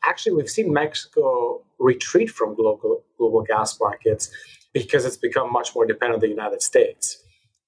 actually 0.05 0.33
we've 0.33 0.49
seen 0.49 0.73
Mexico 0.73 1.61
retreat 1.79 2.29
from 2.29 2.55
global 2.55 3.03
global 3.17 3.41
gas 3.41 3.79
markets 3.79 4.29
because 4.73 5.05
it's 5.05 5.17
become 5.17 5.51
much 5.51 5.75
more 5.75 5.85
dependent 5.85 6.15
on 6.15 6.19
the 6.21 6.27
United 6.27 6.61
States, 6.61 7.23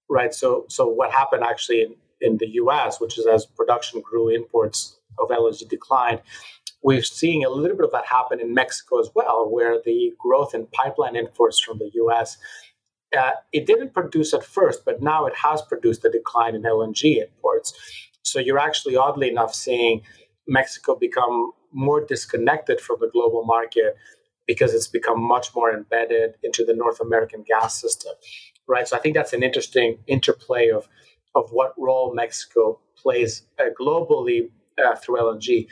right? 0.10 0.34
So 0.34 0.65
so 0.70 0.88
what 0.88 1.12
happened 1.12 1.44
actually 1.44 1.82
in, 1.82 1.96
in 2.22 2.38
the 2.38 2.48
U.S., 2.63 3.00
which 3.00 3.18
is 3.18 3.25
as 3.25 3.46
production 3.46 4.01
grew, 4.01 4.30
imports 4.30 4.98
of 5.20 5.30
LNG 5.30 5.68
declined. 5.70 6.22
We're 6.84 7.04
seeing 7.04 7.44
a 7.44 7.50
little 7.50 7.75
bit 7.75 7.86
of 7.86 7.92
that 7.94 8.06
happen 8.06 8.39
in 8.39 8.54
Mexico 8.54 9.00
as 9.00 9.10
well, 9.15 9.50
where 9.50 9.80
the 9.84 10.13
growth 10.20 10.54
in 10.54 10.68
pipeline 10.68 11.15
imports 11.15 11.60
from 11.60 11.80
the 11.80 11.89
U.S. 11.96 12.38
Uh, 13.18 13.32
it 13.51 13.65
didn't 13.65 13.94
produce 13.94 14.34
at 14.34 14.44
first, 14.44 14.86
but 14.86 15.01
now 15.01 15.25
it 15.25 15.34
has 15.36 15.62
produced 15.63 16.06
a 16.06 16.12
decline 16.12 16.54
in 16.54 16.62
LNG 16.62 17.24
imports. 17.24 17.74
So 18.22 18.39
you're 18.39 18.60
actually, 18.60 18.96
oddly 18.96 19.30
enough, 19.30 19.54
seeing 19.56 20.01
Mexico 20.48 20.96
become 20.96 21.54
more 21.75 22.03
disconnected 22.03 22.79
from 22.79 22.98
the 23.01 23.10
global 23.10 23.44
market 23.44 23.96
because 24.48 24.74
it's 24.74 24.88
become 24.88 25.22
much 25.22 25.53
more 25.55 25.72
embedded 25.72 26.36
into 26.41 26.63
the 26.63 26.74
North 26.74 27.00
American 27.00 27.44
gas 27.44 27.79
system, 27.79 28.13
right? 28.67 28.88
So 28.88 28.96
I 28.96 29.00
think 29.00 29.15
that's 29.15 29.34
an 29.34 29.44
interesting 29.44 30.00
interplay 30.08 30.70
of 30.70 30.88
of 31.36 31.50
what 31.51 31.74
role 31.77 32.13
Mexico 32.15 32.79
plays 32.96 33.44
uh, 33.60 33.65
globally 33.79 34.50
uh, 34.84 34.96
through 34.96 35.17
LNG. 35.17 35.67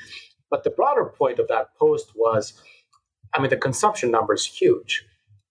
But 0.52 0.66
the 0.66 0.70
broader 0.70 1.06
point 1.06 1.40
of 1.40 1.48
that 1.48 1.74
post 1.80 2.12
was, 2.16 2.54
I 3.34 3.40
mean, 3.40 3.50
the 3.50 3.58
consumption 3.58 4.12
number 4.12 4.34
is 4.34 4.46
huge, 4.46 5.06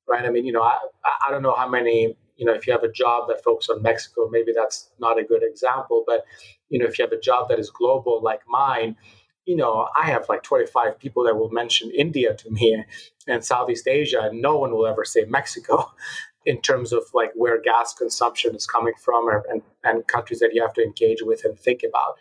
right? 0.07 0.25
I 0.27 0.31
mean, 0.31 0.45
you 0.45 0.53
know, 0.53 0.63
I 0.63 0.79
I 1.27 1.31
don't 1.31 1.43
know 1.43 1.55
how 1.55 1.69
many 1.69 2.17
you 2.37 2.45
know 2.45 2.53
if 2.53 2.67
you 2.67 2.73
have 2.73 2.85
a 2.85 2.93
job 2.93 3.29
that 3.29 3.43
focuses 3.43 3.71
on 3.71 3.83
Mexico, 3.83 4.29
maybe 4.31 4.53
that's 4.55 4.91
not 4.99 5.19
a 5.19 5.25
good 5.25 5.43
example, 5.43 6.05
but 6.07 6.25
you 6.69 6.79
know, 6.79 6.87
if 6.87 6.99
you 6.99 7.05
have 7.05 7.13
a 7.13 7.21
job 7.21 7.49
that 7.49 7.59
is 7.59 7.71
global 7.71 8.21
like 8.23 8.41
mine 8.49 8.97
you 9.47 9.57
know, 9.57 9.89
I 9.97 10.07
have 10.07 10.29
like 10.29 10.43
25 10.43 10.99
people 10.99 11.25
that 11.25 11.37
will 11.37 11.51
mention 11.51 11.91
India 11.91 12.35
to 12.35 12.51
me 12.51 12.85
and 13.27 13.45
Southeast 13.45 13.89
Asia, 13.89 14.21
and 14.23 14.41
no 14.41 14.57
one 14.57 14.73
will 14.73 14.87
ever 14.87 15.05
say 15.05 15.25
Mexico 15.29 15.93
in 16.47 16.61
terms 16.61 16.93
of 16.93 17.05
like 17.15 17.31
where 17.35 17.61
gas 17.61 17.95
consumption 17.95 18.55
is 18.55 18.67
coming 18.67 18.95
from 19.01 19.29
or, 19.29 19.45
and, 19.49 19.63
and 19.85 20.07
countries 20.09 20.41
that 20.41 20.51
you 20.53 20.63
have 20.63 20.75
to 20.75 20.83
engage 20.83 21.23
with 21.23 21.45
and 21.45 21.59
think 21.59 21.83
about. 21.83 22.17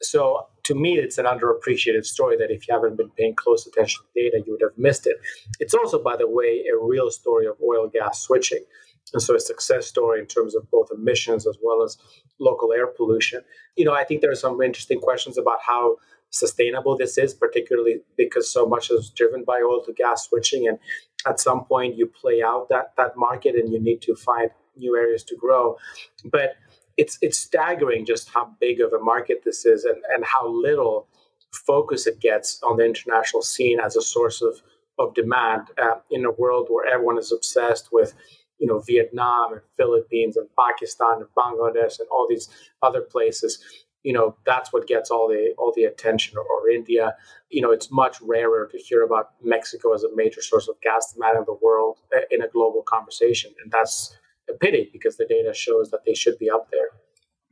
So 0.00 0.46
to 0.64 0.74
me, 0.74 0.98
it's 0.98 1.18
an 1.18 1.26
underappreciated 1.26 2.04
story 2.04 2.36
that 2.36 2.50
if 2.50 2.68
you 2.68 2.74
haven't 2.74 2.96
been 2.96 3.10
paying 3.10 3.34
close 3.34 3.66
attention 3.66 4.02
to 4.02 4.22
data, 4.22 4.42
you 4.46 4.52
would 4.52 4.62
have 4.62 4.76
missed 4.76 5.06
it. 5.06 5.16
It's 5.60 5.74
also, 5.74 6.02
by 6.02 6.16
the 6.16 6.28
way, 6.28 6.64
a 6.72 6.78
real 6.78 7.10
story 7.10 7.46
of 7.46 7.56
oil 7.66 7.88
gas 7.88 8.22
switching. 8.22 8.64
And 9.12 9.22
so 9.22 9.34
a 9.34 9.40
success 9.40 9.86
story 9.86 10.20
in 10.20 10.26
terms 10.26 10.54
of 10.54 10.70
both 10.70 10.90
emissions 10.94 11.46
as 11.46 11.56
well 11.62 11.82
as 11.82 11.96
local 12.38 12.72
air 12.72 12.86
pollution. 12.86 13.42
You 13.76 13.86
know, 13.86 13.94
I 13.94 14.04
think 14.04 14.20
there 14.20 14.30
are 14.30 14.36
some 14.36 14.60
interesting 14.60 15.00
questions 15.00 15.38
about 15.38 15.58
how 15.66 15.96
sustainable 16.30 16.96
this 16.96 17.18
is, 17.18 17.34
particularly 17.34 18.00
because 18.16 18.50
so 18.50 18.66
much 18.66 18.90
is 18.90 19.10
driven 19.10 19.44
by 19.44 19.60
oil 19.64 19.82
to 19.84 19.92
gas 19.92 20.28
switching. 20.28 20.68
And 20.68 20.78
at 21.26 21.40
some 21.40 21.64
point, 21.64 21.96
you 21.96 22.06
play 22.06 22.42
out 22.42 22.68
that 22.68 22.92
that 22.96 23.16
market, 23.16 23.54
and 23.54 23.72
you 23.72 23.80
need 23.80 24.02
to 24.02 24.14
find 24.14 24.50
new 24.76 24.96
areas 24.96 25.24
to 25.24 25.36
grow. 25.36 25.76
But 26.24 26.56
it's 26.96 27.18
it's 27.22 27.38
staggering 27.38 28.04
just 28.04 28.28
how 28.28 28.50
big 28.60 28.80
of 28.80 28.92
a 28.92 28.98
market 28.98 29.42
this 29.44 29.64
is, 29.64 29.84
and 29.84 30.02
and 30.14 30.24
how 30.24 30.48
little 30.48 31.08
focus 31.52 32.06
it 32.06 32.20
gets 32.20 32.60
on 32.62 32.76
the 32.76 32.84
international 32.84 33.42
scene 33.42 33.80
as 33.80 33.96
a 33.96 34.02
source 34.02 34.42
of 34.42 34.60
of 34.98 35.14
demand 35.14 35.68
uh, 35.80 36.00
in 36.10 36.24
a 36.24 36.32
world 36.32 36.66
where 36.68 36.86
everyone 36.92 37.18
is 37.18 37.32
obsessed 37.32 37.88
with 37.92 38.14
you 38.58 38.66
know 38.66 38.80
Vietnam 38.80 39.52
and 39.52 39.62
Philippines 39.76 40.36
and 40.36 40.48
Pakistan 40.58 41.18
and 41.18 41.26
Bangladesh 41.36 42.00
and 42.00 42.08
all 42.10 42.26
these 42.28 42.48
other 42.82 43.00
places 43.00 43.62
you 44.08 44.14
know 44.14 44.34
that's 44.46 44.72
what 44.72 44.86
gets 44.86 45.10
all 45.10 45.28
the 45.28 45.52
all 45.58 45.70
the 45.76 45.84
attention 45.84 46.38
or, 46.38 46.42
or, 46.42 46.70
india 46.70 47.14
you 47.50 47.60
know 47.60 47.70
it's 47.70 47.90
much 47.90 48.16
rarer 48.22 48.66
to 48.72 48.78
hear 48.78 49.02
about 49.02 49.26
mexico 49.42 49.92
as 49.92 50.02
a 50.02 50.08
major 50.14 50.40
source 50.40 50.66
of 50.66 50.76
gas 50.80 51.12
demand 51.12 51.36
in 51.36 51.44
the 51.44 51.58
world 51.60 51.98
uh, 52.16 52.20
in 52.30 52.40
a 52.40 52.48
global 52.48 52.82
conversation 52.94 53.50
and 53.62 53.70
that's 53.70 54.16
a 54.48 54.54
pity 54.54 54.88
because 54.94 55.18
the 55.18 55.26
data 55.26 55.52
shows 55.52 55.90
that 55.90 56.00
they 56.06 56.14
should 56.14 56.38
be 56.38 56.48
up 56.48 56.68
there 56.72 56.90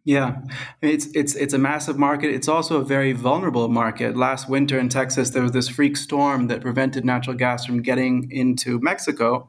yeah, 0.08 0.36
it's 0.82 1.06
it's 1.16 1.34
it's 1.34 1.52
a 1.52 1.58
massive 1.58 1.98
market. 1.98 2.30
It's 2.32 2.46
also 2.46 2.80
a 2.80 2.84
very 2.84 3.12
vulnerable 3.12 3.68
market. 3.68 4.16
Last 4.16 4.48
winter 4.48 4.78
in 4.78 4.88
Texas, 4.88 5.30
there 5.30 5.42
was 5.42 5.50
this 5.50 5.68
freak 5.68 5.96
storm 5.96 6.46
that 6.46 6.60
prevented 6.60 7.04
natural 7.04 7.36
gas 7.36 7.66
from 7.66 7.82
getting 7.82 8.30
into 8.30 8.78
Mexico. 8.78 9.48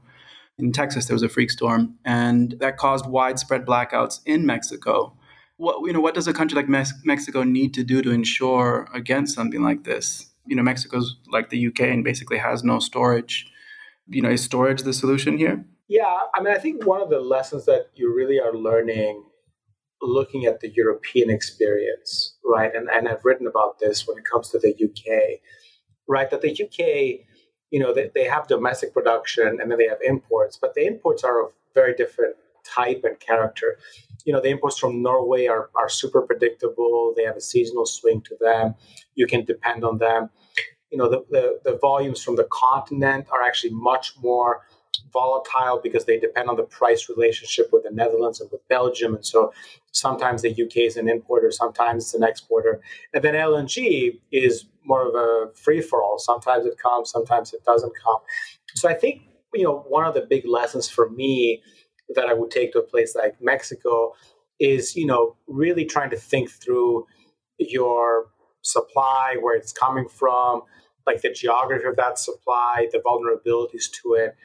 In 0.57 0.71
Texas, 0.71 1.05
there 1.05 1.13
was 1.13 1.21
a 1.21 1.29
freak 1.29 1.51
storm, 1.51 1.99
and 2.03 2.55
that 2.59 2.77
caused 2.77 3.05
widespread 3.05 3.67
blackouts 3.67 4.21
in 4.25 4.47
Mexico 4.47 5.16
what 5.57 5.85
you 5.85 5.93
know 5.93 5.99
what 5.99 6.13
does 6.13 6.27
a 6.27 6.33
country 6.33 6.55
like 6.55 6.69
Mex- 6.69 6.93
Mexico 7.03 7.43
need 7.43 7.73
to 7.73 7.83
do 7.83 8.01
to 8.01 8.11
ensure 8.11 8.87
against 8.93 9.35
something 9.35 9.61
like 9.61 9.83
this? 9.83 10.27
You 10.45 10.55
know, 10.55 10.63
Mexico's 10.63 11.17
like 11.31 11.49
the 11.49 11.67
UK 11.67 11.81
and 11.81 12.03
basically 12.03 12.37
has 12.37 12.63
no 12.63 12.79
storage. 12.79 13.51
You 14.07 14.21
know, 14.21 14.29
is 14.29 14.43
storage 14.43 14.83
the 14.83 14.93
solution 14.93 15.37
here? 15.37 15.65
Yeah, 15.89 16.17
I 16.33 16.41
mean, 16.41 16.53
I 16.53 16.59
think 16.59 16.85
one 16.85 17.01
of 17.01 17.09
the 17.09 17.19
lessons 17.19 17.65
that 17.65 17.87
you 17.95 18.13
really 18.13 18.39
are 18.39 18.53
learning 18.53 19.23
looking 20.01 20.45
at 20.45 20.59
the 20.59 20.69
European 20.69 21.29
experience, 21.29 22.37
right? 22.45 22.73
And 22.73 22.87
and 22.89 23.09
I've 23.09 23.25
written 23.25 23.47
about 23.47 23.79
this 23.79 24.07
when 24.07 24.17
it 24.17 24.25
comes 24.31 24.49
to 24.49 24.59
the 24.59 24.73
UK, 24.73 25.39
right? 26.07 26.29
That 26.29 26.41
the 26.41 26.51
UK, 26.51 27.25
you 27.71 27.79
know, 27.79 27.93
they, 27.93 28.11
they 28.13 28.25
have 28.25 28.47
domestic 28.47 28.93
production 28.93 29.59
and 29.59 29.71
then 29.71 29.77
they 29.77 29.87
have 29.87 30.01
imports, 30.05 30.57
but 30.61 30.75
the 30.75 30.85
imports 30.85 31.23
are 31.23 31.43
of 31.43 31.51
very 31.73 31.93
different 31.95 32.35
type 32.75 33.01
and 33.03 33.19
character 33.19 33.77
you 34.27 34.33
know 34.33 34.41
the 34.41 34.49
imports 34.49 34.77
from 34.77 35.01
Norway 35.01 35.47
are, 35.47 35.69
are 35.73 35.87
super 35.87 36.21
predictable. 36.21 37.13
They 37.15 37.23
have 37.23 37.37
a 37.37 37.41
seasonal 37.41 37.85
swing 37.85 38.21
to 38.23 38.35
them. 38.41 38.75
You 39.15 39.25
can 39.25 39.45
depend 39.45 39.85
on 39.85 39.99
them. 39.99 40.29
You 40.91 40.97
know 40.97 41.09
the, 41.09 41.25
the, 41.29 41.59
the 41.63 41.77
volumes 41.77 42.21
from 42.21 42.35
the 42.35 42.47
continent 42.51 43.27
are 43.31 43.41
actually 43.41 43.71
much 43.71 44.15
more 44.21 44.65
volatile 45.13 45.79
because 45.81 46.05
they 46.05 46.19
depend 46.19 46.49
on 46.49 46.57
the 46.57 46.63
price 46.63 47.07
relationship 47.07 47.69
with 47.71 47.83
the 47.83 47.91
Netherlands 47.91 48.41
and 48.41 48.51
with 48.51 48.67
Belgium. 48.67 49.15
And 49.15 49.25
so 49.25 49.53
sometimes 49.93 50.41
the 50.41 50.51
UK 50.51 50.77
is 50.77 50.97
an 50.97 51.07
importer, 51.07 51.49
sometimes 51.49 52.03
it's 52.03 52.13
an 52.13 52.23
exporter. 52.23 52.81
And 53.13 53.23
then 53.23 53.33
LNG 53.33 54.19
is 54.33 54.65
more 54.83 55.07
of 55.07 55.15
a 55.15 55.53
free 55.55 55.79
for 55.79 56.03
all. 56.03 56.19
Sometimes 56.19 56.65
it 56.65 56.77
comes, 56.77 57.11
sometimes 57.11 57.53
it 57.53 57.63
doesn't 57.63 57.93
come. 58.03 58.19
So 58.75 58.89
I 58.89 58.93
think, 58.93 59.21
you 59.53 59.63
know, 59.63 59.85
one 59.87 60.05
of 60.05 60.13
the 60.13 60.21
big 60.21 60.45
lessons 60.45 60.89
for 60.89 61.09
me 61.09 61.61
that 62.15 62.25
I 62.27 62.33
would 62.33 62.51
take 62.51 62.73
to 62.73 62.79
a 62.79 62.83
place 62.83 63.15
like 63.15 63.35
Mexico 63.41 64.13
is, 64.59 64.95
you 64.95 65.05
know, 65.05 65.35
really 65.47 65.85
trying 65.85 66.09
to 66.09 66.17
think 66.17 66.49
through 66.49 67.05
your 67.59 68.27
supply, 68.61 69.37
where 69.39 69.55
it's 69.55 69.71
coming 69.71 70.07
from, 70.07 70.61
like 71.05 71.21
the 71.21 71.31
geography 71.31 71.87
of 71.87 71.95
that 71.95 72.19
supply, 72.19 72.87
the 72.91 72.99
vulnerabilities 72.99 73.85
to 74.01 74.13
it. 74.13 74.35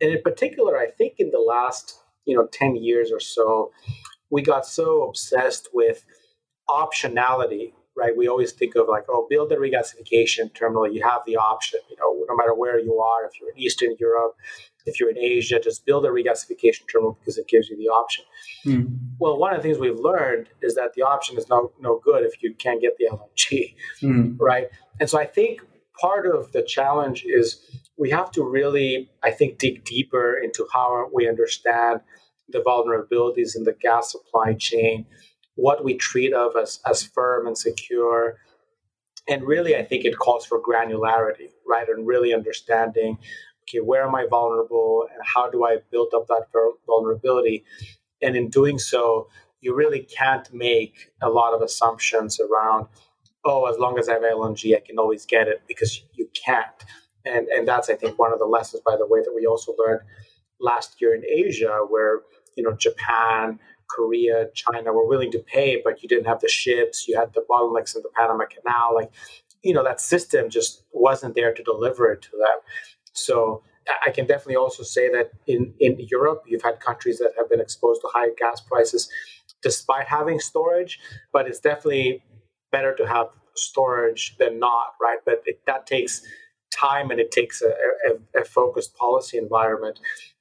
And 0.00 0.12
in 0.12 0.22
particular, 0.22 0.78
I 0.78 0.90
think 0.90 1.14
in 1.18 1.30
the 1.30 1.38
last, 1.38 1.98
you 2.24 2.36
know, 2.36 2.46
10 2.52 2.76
years 2.76 3.10
or 3.12 3.20
so, 3.20 3.70
we 4.30 4.42
got 4.42 4.66
so 4.66 5.02
obsessed 5.04 5.68
with 5.72 6.04
optionality, 6.68 7.72
right? 7.96 8.16
We 8.16 8.28
always 8.28 8.52
think 8.52 8.74
of 8.74 8.88
like, 8.88 9.04
oh, 9.08 9.26
build 9.28 9.52
a 9.52 9.56
regasification 9.56 10.52
terminal. 10.54 10.90
You 10.90 11.02
have 11.02 11.22
the 11.26 11.36
option, 11.36 11.80
you 11.88 11.96
know, 11.96 12.24
no 12.28 12.36
matter 12.36 12.54
where 12.54 12.78
you 12.78 12.98
are, 13.00 13.24
if 13.24 13.40
you're 13.40 13.50
in 13.50 13.58
Eastern 13.58 13.96
Europe, 13.98 14.34
if 14.86 15.00
you're 15.00 15.10
in 15.10 15.18
Asia, 15.18 15.60
just 15.60 15.84
build 15.84 16.06
a 16.06 16.08
regasification 16.08 16.82
terminal 16.90 17.18
because 17.20 17.36
it 17.36 17.48
gives 17.48 17.68
you 17.68 17.76
the 17.76 17.88
option. 17.88 18.24
Mm. 18.64 18.98
Well, 19.18 19.36
one 19.36 19.52
of 19.52 19.58
the 19.58 19.62
things 19.62 19.78
we've 19.78 19.98
learned 19.98 20.48
is 20.62 20.76
that 20.76 20.94
the 20.94 21.02
option 21.02 21.36
is 21.36 21.48
no 21.48 21.72
no 21.80 22.00
good 22.02 22.24
if 22.24 22.42
you 22.42 22.54
can't 22.54 22.80
get 22.80 22.96
the 22.98 23.08
LNG, 23.12 23.74
mm. 24.02 24.36
right? 24.40 24.68
And 25.00 25.10
so 25.10 25.18
I 25.18 25.26
think 25.26 25.60
part 26.00 26.26
of 26.26 26.52
the 26.52 26.62
challenge 26.62 27.24
is 27.26 27.60
we 27.98 28.10
have 28.10 28.30
to 28.32 28.44
really, 28.44 29.10
I 29.22 29.30
think, 29.30 29.58
dig 29.58 29.84
deeper 29.84 30.36
into 30.36 30.66
how 30.72 31.08
we 31.12 31.28
understand 31.28 32.00
the 32.48 32.60
vulnerabilities 32.60 33.56
in 33.56 33.64
the 33.64 33.72
gas 33.72 34.12
supply 34.12 34.54
chain, 34.54 35.06
what 35.54 35.84
we 35.84 35.94
treat 35.94 36.32
of 36.32 36.54
as, 36.56 36.80
as 36.86 37.02
firm 37.02 37.46
and 37.46 37.56
secure. 37.56 38.36
And 39.28 39.42
really, 39.42 39.74
I 39.74 39.82
think 39.82 40.04
it 40.04 40.16
calls 40.18 40.46
for 40.46 40.60
granularity, 40.62 41.50
right? 41.66 41.88
And 41.88 42.06
really 42.06 42.32
understanding 42.32 43.18
okay, 43.68 43.80
where 43.80 44.06
am 44.06 44.14
I 44.14 44.26
vulnerable 44.28 45.06
and 45.12 45.20
how 45.24 45.50
do 45.50 45.64
I 45.64 45.78
build 45.90 46.12
up 46.14 46.26
that 46.28 46.46
vulnerability? 46.86 47.64
And 48.22 48.36
in 48.36 48.48
doing 48.48 48.78
so, 48.78 49.28
you 49.60 49.74
really 49.74 50.00
can't 50.00 50.52
make 50.52 51.10
a 51.22 51.28
lot 51.28 51.54
of 51.54 51.62
assumptions 51.62 52.38
around, 52.40 52.86
oh, 53.44 53.66
as 53.66 53.78
long 53.78 53.98
as 53.98 54.08
I 54.08 54.14
have 54.14 54.22
LNG, 54.22 54.76
I 54.76 54.80
can 54.80 54.98
always 54.98 55.26
get 55.26 55.48
it 55.48 55.62
because 55.66 56.02
you 56.14 56.28
can't. 56.34 56.84
And, 57.24 57.48
and 57.48 57.66
that's, 57.66 57.90
I 57.90 57.94
think, 57.94 58.18
one 58.18 58.32
of 58.32 58.38
the 58.38 58.44
lessons, 58.44 58.82
by 58.86 58.96
the 58.96 59.06
way, 59.06 59.20
that 59.20 59.32
we 59.34 59.46
also 59.46 59.74
learned 59.76 60.02
last 60.60 61.00
year 61.00 61.14
in 61.14 61.24
Asia, 61.24 61.80
where, 61.88 62.20
you 62.56 62.62
know, 62.62 62.72
Japan, 62.72 63.58
Korea, 63.90 64.46
China 64.54 64.92
were 64.92 65.06
willing 65.06 65.32
to 65.32 65.38
pay, 65.38 65.80
but 65.82 66.02
you 66.02 66.08
didn't 66.08 66.26
have 66.26 66.40
the 66.40 66.48
ships, 66.48 67.08
you 67.08 67.18
had 67.18 67.32
the 67.34 67.44
bottlenecks 67.50 67.96
in 67.96 68.02
the 68.02 68.10
Panama 68.14 68.44
Canal. 68.46 68.94
Like, 68.94 69.10
you 69.62 69.74
know, 69.74 69.82
that 69.82 70.00
system 70.00 70.48
just 70.48 70.84
wasn't 70.92 71.34
there 71.34 71.52
to 71.52 71.62
deliver 71.62 72.12
it 72.12 72.22
to 72.22 72.30
them. 72.30 72.58
So 73.16 73.62
I 74.04 74.10
can 74.10 74.26
definitely 74.26 74.56
also 74.56 74.82
say 74.82 75.08
that 75.10 75.30
in, 75.46 75.72
in 75.78 75.96
Europe, 76.10 76.42
you've 76.46 76.62
had 76.62 76.80
countries 76.80 77.18
that 77.18 77.32
have 77.36 77.48
been 77.48 77.60
exposed 77.60 78.00
to 78.02 78.08
high 78.12 78.30
gas 78.36 78.60
prices 78.60 79.08
despite 79.62 80.06
having 80.06 80.40
storage, 80.40 80.98
but 81.32 81.46
it's 81.46 81.60
definitely 81.60 82.22
better 82.72 82.94
to 82.96 83.06
have 83.06 83.28
storage 83.54 84.36
than 84.38 84.58
not, 84.58 84.94
right? 85.00 85.18
But 85.24 85.42
it, 85.46 85.60
that 85.66 85.86
takes 85.86 86.22
time 86.70 87.10
and 87.10 87.20
it 87.20 87.30
takes 87.30 87.62
a, 87.62 87.68
a, 87.68 88.40
a, 88.40 88.44
focused 88.44 88.94
policy 88.96 89.38
environment 89.38 89.98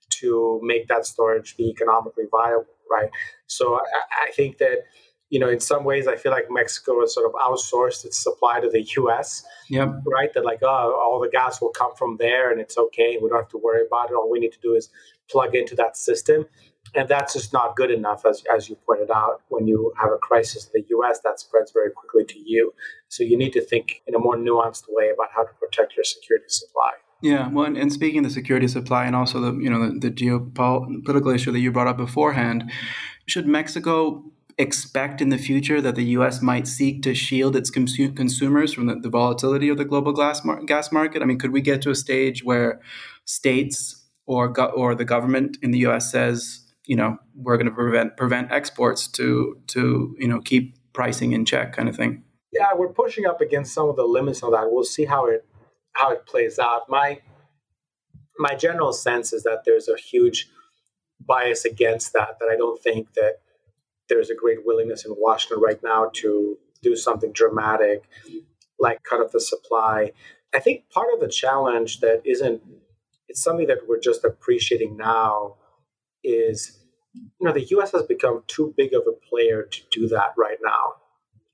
to 0.09 0.59
make 0.63 0.87
that 0.87 1.05
storage 1.05 1.55
be 1.55 1.69
economically 1.69 2.25
viable, 2.29 2.65
right? 2.91 3.09
So 3.47 3.75
I, 3.75 4.27
I 4.27 4.31
think 4.31 4.57
that 4.57 4.79
you 5.35 5.41
know, 5.41 5.49
in 5.49 5.59
some 5.59 5.83
ways, 5.83 6.07
I 6.07 6.15
feel 6.15 6.31
like 6.31 6.45
Mexico 6.49 7.01
has 7.01 7.13
sort 7.13 7.25
of 7.25 7.33
outsourced 7.33 8.05
its 8.05 8.17
supply 8.17 8.61
to 8.61 8.69
the 8.69 8.81
U.S. 8.99 9.43
Yep. 9.69 10.03
Right. 10.05 10.33
That 10.33 10.45
like, 10.45 10.59
oh, 10.63 10.97
all 10.97 11.19
the 11.21 11.27
gas 11.27 11.59
will 11.59 11.71
come 11.71 11.93
from 11.97 12.15
there, 12.21 12.53
and 12.53 12.61
it's 12.61 12.77
okay. 12.77 13.17
We 13.21 13.27
don't 13.27 13.39
have 13.39 13.49
to 13.49 13.57
worry 13.57 13.85
about 13.85 14.11
it. 14.11 14.13
All 14.13 14.31
we 14.31 14.39
need 14.39 14.53
to 14.53 14.61
do 14.61 14.75
is 14.75 14.87
plug 15.29 15.53
into 15.53 15.75
that 15.75 15.97
system, 15.97 16.45
and 16.95 17.09
that's 17.09 17.33
just 17.33 17.51
not 17.51 17.75
good 17.75 17.91
enough, 17.91 18.25
as 18.25 18.45
as 18.55 18.69
you 18.69 18.77
pointed 18.85 19.11
out. 19.11 19.41
When 19.49 19.67
you 19.67 19.91
have 19.99 20.09
a 20.09 20.17
crisis 20.17 20.69
in 20.73 20.81
the 20.81 20.87
U.S., 20.91 21.19
that 21.25 21.37
spreads 21.41 21.73
very 21.73 21.91
quickly 21.91 22.23
to 22.33 22.39
you. 22.39 22.73
So 23.09 23.25
you 23.25 23.37
need 23.37 23.51
to 23.51 23.61
think 23.61 24.03
in 24.07 24.15
a 24.15 24.19
more 24.19 24.37
nuanced 24.37 24.85
way 24.87 25.09
about 25.13 25.31
how 25.35 25.43
to 25.43 25.51
protect 25.59 25.97
your 25.97 26.05
security 26.05 26.47
supply. 26.47 26.91
Yeah, 27.21 27.49
well, 27.49 27.65
and, 27.65 27.77
and 27.77 27.91
speaking 27.91 28.19
of 28.19 28.23
the 28.23 28.29
security 28.29 28.69
supply 28.69 29.05
and 29.05 29.17
also 29.17 29.41
the 29.41 29.53
you 29.61 29.69
know 29.69 29.85
the, 29.85 29.99
the 29.99 30.11
geopolitical 30.11 31.35
issue 31.35 31.51
that 31.51 31.59
you 31.59 31.73
brought 31.73 31.87
up 31.87 31.97
beforehand, 31.97 32.71
should 33.27 33.47
Mexico 33.47 34.23
expect 34.57 35.21
in 35.21 35.29
the 35.29 35.37
future 35.37 35.81
that 35.81 35.95
the 35.95 36.03
U.S. 36.17 36.41
might 36.41 36.67
seek 36.67 37.03
to 37.03 37.13
shield 37.13 37.55
its 37.55 37.69
consu- 37.69 38.15
consumers 38.15 38.73
from 38.73 38.87
the, 38.87 38.95
the, 38.95 39.09
volatility 39.09 39.69
of 39.69 39.77
the 39.77 39.85
global 39.85 40.13
gas, 40.13 40.45
mar- 40.45 40.63
gas 40.63 40.91
market? 40.91 41.21
I 41.21 41.25
mean, 41.25 41.39
could 41.39 41.51
we 41.51 41.61
get 41.61 41.81
to 41.83 41.89
a 41.89 41.95
stage 41.95 42.43
where 42.43 42.79
states 43.25 44.05
or 44.25 44.47
go- 44.47 44.65
or 44.67 44.95
the 44.95 45.05
government 45.05 45.57
in 45.61 45.71
the 45.71 45.79
U.S. 45.79 46.11
says, 46.11 46.61
you 46.85 46.95
know, 46.95 47.17
we're 47.35 47.57
going 47.57 47.67
to 47.67 47.73
prevent 47.73 48.15
prevent 48.15 48.51
exports 48.51 49.07
to 49.07 49.59
to 49.67 50.15
you 50.19 50.27
know 50.27 50.39
keep 50.39 50.75
pricing 50.93 51.33
in 51.33 51.45
check, 51.45 51.73
kind 51.73 51.89
of 51.89 51.95
thing? 51.95 52.23
Yeah, 52.51 52.73
we're 52.73 52.93
pushing 52.93 53.25
up 53.25 53.41
against 53.41 53.73
some 53.73 53.89
of 53.89 53.97
the 53.97 54.05
limits 54.05 54.41
of 54.41 54.51
that. 54.51 54.71
We'll 54.71 54.83
see 54.83 55.05
how 55.05 55.25
it 55.25 55.45
how 55.93 56.11
it 56.11 56.25
plays 56.25 56.59
out. 56.59 56.89
My 56.89 57.19
my 58.37 58.55
general 58.55 58.93
sense 58.93 59.33
is 59.33 59.43
that 59.43 59.63
there's 59.65 59.87
a 59.87 59.97
huge 59.97 60.49
bias 61.19 61.65
against 61.65 62.13
that. 62.13 62.39
That 62.39 62.49
I 62.51 62.55
don't 62.55 62.81
think 62.81 63.13
that 63.15 63.39
there's 64.09 64.29
a 64.29 64.35
great 64.35 64.65
willingness 64.65 65.05
in 65.05 65.13
Washington 65.17 65.61
right 65.61 65.81
now 65.83 66.09
to 66.15 66.57
do 66.81 66.95
something 66.95 67.31
dramatic, 67.33 68.03
like 68.79 69.03
cut 69.03 69.19
off 69.19 69.31
the 69.31 69.39
supply. 69.39 70.11
I 70.53 70.59
think 70.59 70.89
part 70.89 71.07
of 71.13 71.19
the 71.19 71.27
challenge 71.27 71.99
that 72.01 72.21
isn't, 72.25 72.61
it's 73.27 73.41
something 73.41 73.67
that 73.67 73.87
we're 73.87 73.99
just 73.99 74.23
appreciating 74.23 74.97
now 74.97 75.55
is, 76.23 76.79
you 77.13 77.45
know, 77.47 77.51
the 77.51 77.65
US 77.77 77.91
has 77.91 78.03
become 78.03 78.43
too 78.47 78.73
big 78.77 78.93
of 78.93 79.03
a 79.07 79.27
player 79.29 79.63
to 79.63 79.81
do 79.91 80.07
that 80.09 80.33
right 80.37 80.57
now, 80.63 80.93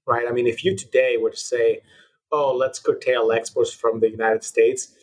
right? 0.06 0.28
I 0.28 0.32
mean, 0.32 0.48
if 0.48 0.64
you 0.64 0.76
today 0.76 1.18
were 1.18 1.32
to 1.32 1.38
say, 1.38 1.82
oh, 2.32 2.56
let's 2.56 2.80
curtail 2.80 3.32
exports 3.32 3.74
from 3.74 4.00
the 4.00 4.10
United 4.10 4.44
States, 4.44 4.94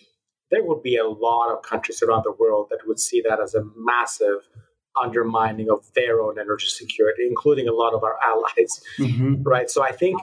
there 0.50 0.64
would 0.64 0.82
be 0.82 0.96
a 0.96 1.06
lot 1.06 1.52
of 1.52 1.62
countries 1.62 2.02
around 2.02 2.24
the 2.24 2.32
world 2.32 2.68
that 2.70 2.86
would 2.86 2.98
see 2.98 3.22
that 3.28 3.40
as 3.40 3.54
a 3.54 3.64
massive 3.76 4.48
undermining 5.02 5.70
of 5.70 5.84
their 5.94 6.20
own 6.20 6.38
energy 6.38 6.66
security, 6.66 7.26
including 7.26 7.68
a 7.68 7.72
lot 7.72 7.94
of 7.94 8.02
our 8.02 8.16
allies, 8.24 8.82
mm-hmm. 8.98 9.42
right? 9.42 9.70
So 9.70 9.82
I 9.82 9.92
think 9.92 10.20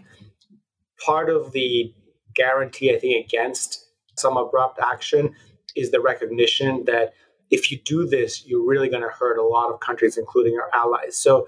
part 1.06 1.30
of 1.30 1.52
the 1.52 1.94
guarantee, 2.34 2.94
I 2.94 3.00
think, 3.00 3.26
against 3.26 3.86
some 4.18 4.38
abrupt 4.38 4.80
action 4.80 5.34
is 5.76 5.92
the 5.92 6.00
recognition 6.00 6.86
that 6.86 7.14
if 7.52 7.72
you 7.72 7.80
do 7.86 8.08
this, 8.08 8.46
you're 8.46 8.66
really 8.66 8.90
going 8.90 9.04
to 9.04 9.10
hurt 9.10 9.38
a 9.38 9.44
lot 9.44 9.72
of 9.72 9.80
countries, 9.80 10.18
including 10.18 10.58
our 10.58 10.70
allies. 10.74 11.18
So, 11.18 11.48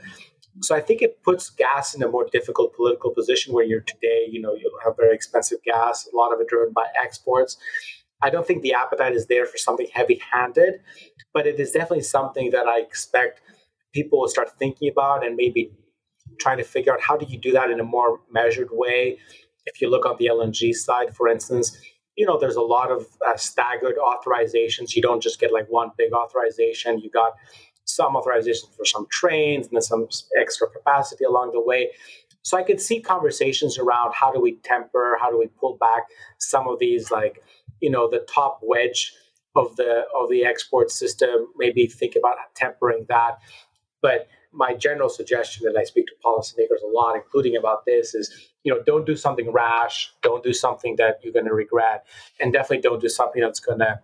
so 0.62 0.76
I 0.76 0.82
think 0.82 1.02
it 1.02 1.24
puts 1.24 1.50
gas 1.50 1.94
in 1.96 2.04
a 2.04 2.08
more 2.08 2.28
difficult 2.32 2.76
political 2.76 3.12
position 3.12 3.54
where 3.54 3.64
you're 3.64 3.82
today. 3.82 4.28
You 4.30 4.42
know, 4.42 4.54
you'll 4.54 4.72
have 4.84 4.96
very 4.98 5.16
expensive 5.16 5.60
gas, 5.64 6.08
a 6.12 6.16
lot 6.16 6.34
of 6.34 6.40
it 6.40 6.48
driven 6.48 6.74
by 6.74 6.86
exports. 7.04 7.58
I 8.22 8.30
don't 8.30 8.46
think 8.48 8.64
the 8.64 8.74
appetite 8.74 9.14
is 9.14 9.28
there 9.28 9.46
for 9.46 9.58
something 9.58 9.88
heavy-handed, 9.94 10.80
but 11.34 11.46
it 11.46 11.60
is 11.60 11.72
definitely 11.72 12.04
something 12.04 12.50
that 12.52 12.68
I 12.68 12.80
expect 12.80 13.42
people 13.94 14.20
will 14.20 14.28
start 14.28 14.50
thinking 14.58 14.90
about 14.90 15.26
and 15.26 15.36
maybe 15.36 15.72
trying 16.40 16.58
to 16.58 16.64
figure 16.64 16.94
out 16.94 17.02
how 17.02 17.16
do 17.16 17.26
you 17.28 17.38
do 17.38 17.52
that 17.52 17.72
in 17.72 17.80
a 17.80 17.84
more 17.84 18.20
measured 18.32 18.70
way. 18.72 19.18
If 19.66 19.82
you 19.82 19.90
look 19.90 20.06
on 20.06 20.16
the 20.18 20.28
LNG 20.28 20.74
side, 20.74 21.16
for 21.16 21.28
instance, 21.28 21.78
you 22.16 22.26
know 22.26 22.40
there's 22.40 22.56
a 22.56 22.62
lot 22.62 22.92
of 22.92 23.06
uh, 23.26 23.38
staggered 23.38 23.96
authorizations. 23.98 24.96
You 24.96 25.02
don't 25.02 25.22
just 25.22 25.40
get 25.40 25.54
like 25.54 25.68
one 25.70 25.92
big 25.98 26.14
authorization. 26.14 27.00
You 27.00 27.12
got 27.12 27.34
some 27.86 28.16
authorizations 28.16 28.76
for 28.76 28.86
some 28.86 29.08
trains 29.12 29.68
and 29.68 29.76
then 29.76 29.82
some 29.82 30.08
extra 30.40 30.68
capacity 30.70 31.24
along 31.24 31.52
the 31.54 31.62
way. 31.62 31.90
So 32.42 32.58
I 32.58 32.64
could 32.64 32.80
see 32.80 33.02
conversations 33.02 33.78
around 33.78 34.14
how 34.14 34.32
do 34.32 34.40
we 34.40 34.56
temper, 34.64 35.18
how 35.20 35.30
do 35.30 35.38
we 35.38 35.48
pull 35.48 35.78
back 35.78 36.04
some 36.40 36.68
of 36.68 36.80
these 36.80 37.12
like 37.12 37.42
you 37.82 37.90
know 37.90 38.10
the 38.10 38.26
top 38.32 38.60
wedge 38.64 39.14
of 39.56 39.76
the 39.76 40.04
of 40.16 40.30
the 40.30 40.46
export 40.46 40.92
system. 40.92 41.48
Maybe 41.58 41.88
think 41.88 42.16
about 42.16 42.38
tempering 42.56 43.06
that. 43.10 43.40
But 44.02 44.28
my 44.54 44.74
general 44.74 45.10
suggestion, 45.10 45.68
and 45.68 45.78
I 45.78 45.84
speak 45.84 46.08
to 46.08 46.14
policymakers 46.24 46.84
a 46.84 46.92
lot, 46.92 47.16
including 47.16 47.56
about 47.56 47.86
this, 47.86 48.14
is 48.16 48.52
you 48.64 48.74
know 48.74 48.82
don't 48.86 49.06
do 49.06 49.16
something 49.16 49.52
rash, 49.52 50.12
don't 50.22 50.44
do 50.44 50.54
something 50.54 50.96
that 50.98 51.20
you're 51.24 51.34
going 51.34 51.46
to 51.46 51.54
regret, 51.54 52.06
and 52.40 52.54
definitely 52.54 52.82
don't 52.82 53.02
do 53.02 53.10
something 53.10 53.42
that's 53.42 53.60
going 53.60 53.80
to 53.80 54.00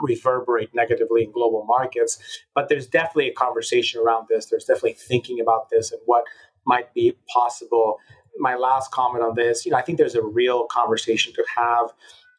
reverberate 0.00 0.74
negatively 0.74 1.24
in 1.24 1.32
global 1.32 1.64
markets. 1.64 2.18
But 2.54 2.68
there's 2.68 2.86
definitely 2.86 3.28
a 3.28 3.34
conversation 3.34 4.00
around 4.00 4.26
this. 4.28 4.46
There's 4.46 4.64
definitely 4.64 4.94
thinking 4.94 5.40
about 5.40 5.70
this 5.70 5.92
and 5.92 6.00
what 6.06 6.24
might 6.66 6.92
be 6.94 7.16
possible. 7.32 7.98
My 8.38 8.54
last 8.54 8.90
comment 8.90 9.24
on 9.24 9.34
this, 9.34 9.66
you 9.66 9.72
know, 9.72 9.78
I 9.78 9.82
think 9.82 9.98
there's 9.98 10.14
a 10.14 10.22
real 10.22 10.66
conversation 10.66 11.32
to 11.34 11.44
have 11.56 11.92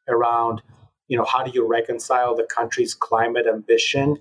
around 0.08 0.62
you 1.08 1.18
know 1.18 1.26
how 1.26 1.44
do 1.44 1.52
you 1.52 1.68
reconcile 1.68 2.36
the 2.36 2.44
country's 2.44 2.94
climate 2.94 3.46
ambition 3.48 4.18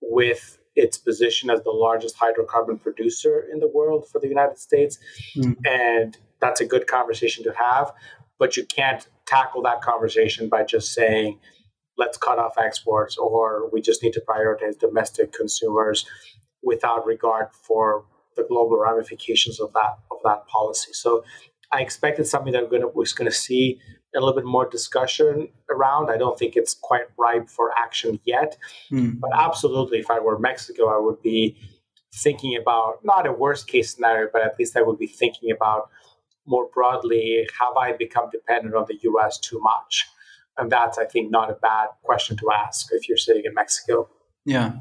with 0.00 0.58
its 0.74 0.96
position 0.96 1.50
as 1.50 1.62
the 1.62 1.70
largest 1.70 2.16
hydrocarbon 2.18 2.80
producer 2.80 3.46
in 3.52 3.60
the 3.60 3.68
world 3.68 4.08
for 4.10 4.20
the 4.20 4.28
United 4.28 4.58
States 4.58 4.98
mm. 5.36 5.56
and 5.66 6.18
that's 6.40 6.60
a 6.60 6.66
good 6.66 6.86
conversation 6.86 7.44
to 7.44 7.52
have 7.52 7.92
but 8.38 8.56
you 8.56 8.64
can't 8.64 9.08
tackle 9.26 9.62
that 9.62 9.82
conversation 9.82 10.48
by 10.48 10.64
just 10.64 10.92
saying 10.92 11.38
let's 11.98 12.16
cut 12.16 12.38
off 12.38 12.56
exports 12.58 13.16
or 13.16 13.68
we 13.70 13.80
just 13.80 14.02
need 14.02 14.12
to 14.12 14.22
prioritize 14.28 14.78
domestic 14.78 15.32
consumers 15.32 16.06
without 16.62 17.04
regard 17.06 17.48
for 17.52 18.04
the 18.36 18.44
global 18.44 18.78
ramifications 18.78 19.60
of 19.60 19.72
that 19.74 19.98
of 20.10 20.18
that 20.24 20.46
policy 20.46 20.92
so 20.92 21.22
I 21.72 21.80
expected 21.80 22.26
something 22.26 22.52
that 22.52 22.64
we're 22.64 22.78
gonna, 22.78 22.88
was 22.88 23.14
going 23.14 23.30
to 23.30 23.36
see 23.36 23.80
a 24.14 24.20
little 24.20 24.34
bit 24.34 24.44
more 24.44 24.68
discussion 24.68 25.48
around. 25.70 26.10
I 26.10 26.16
don't 26.16 26.38
think 26.38 26.56
it's 26.56 26.74
quite 26.74 27.06
ripe 27.18 27.48
for 27.48 27.70
action 27.78 28.20
yet. 28.24 28.56
Mm. 28.90 29.20
But 29.20 29.30
absolutely, 29.34 29.98
if 29.98 30.10
I 30.10 30.20
were 30.20 30.38
Mexico, 30.38 30.88
I 30.88 30.98
would 30.98 31.22
be 31.22 31.56
thinking 32.14 32.56
about 32.60 33.04
not 33.04 33.26
a 33.26 33.32
worst 33.32 33.68
case 33.68 33.94
scenario, 33.94 34.28
but 34.32 34.42
at 34.42 34.58
least 34.58 34.76
I 34.76 34.82
would 34.82 34.98
be 34.98 35.06
thinking 35.06 35.50
about 35.50 35.88
more 36.46 36.68
broadly 36.74 37.46
have 37.58 37.76
I 37.76 37.92
become 37.92 38.28
dependent 38.30 38.74
on 38.74 38.86
the 38.88 38.98
US 39.02 39.38
too 39.38 39.60
much? 39.60 40.06
And 40.58 40.70
that's, 40.70 40.98
I 40.98 41.06
think, 41.06 41.30
not 41.30 41.50
a 41.50 41.54
bad 41.54 41.88
question 42.02 42.36
to 42.38 42.50
ask 42.52 42.88
if 42.92 43.08
you're 43.08 43.16
sitting 43.16 43.44
in 43.44 43.54
Mexico. 43.54 44.08
Yeah. 44.44 44.72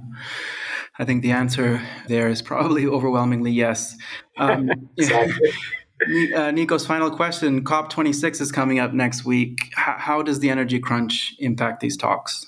I 1.00 1.06
think 1.06 1.22
the 1.22 1.32
answer 1.32 1.82
there 2.08 2.28
is 2.28 2.42
probably 2.42 2.86
overwhelmingly 2.98 3.52
yes. 3.52 3.96
Um, 4.38 4.70
exactly. 4.98 5.52
Uh, 6.02 6.50
Nikos 6.52 6.86
final 6.86 7.12
question 7.12 7.64
COP26 7.64 8.42
is 8.42 8.52
coming 8.52 8.80
up 8.80 8.92
next 8.92 9.24
week. 9.24 9.60
H- 9.78 10.00
how 10.00 10.24
does 10.24 10.40
the 10.40 10.50
energy 10.50 10.80
crunch 10.80 11.36
impact 11.38 11.80
these 11.80 11.96
talks? 11.96 12.46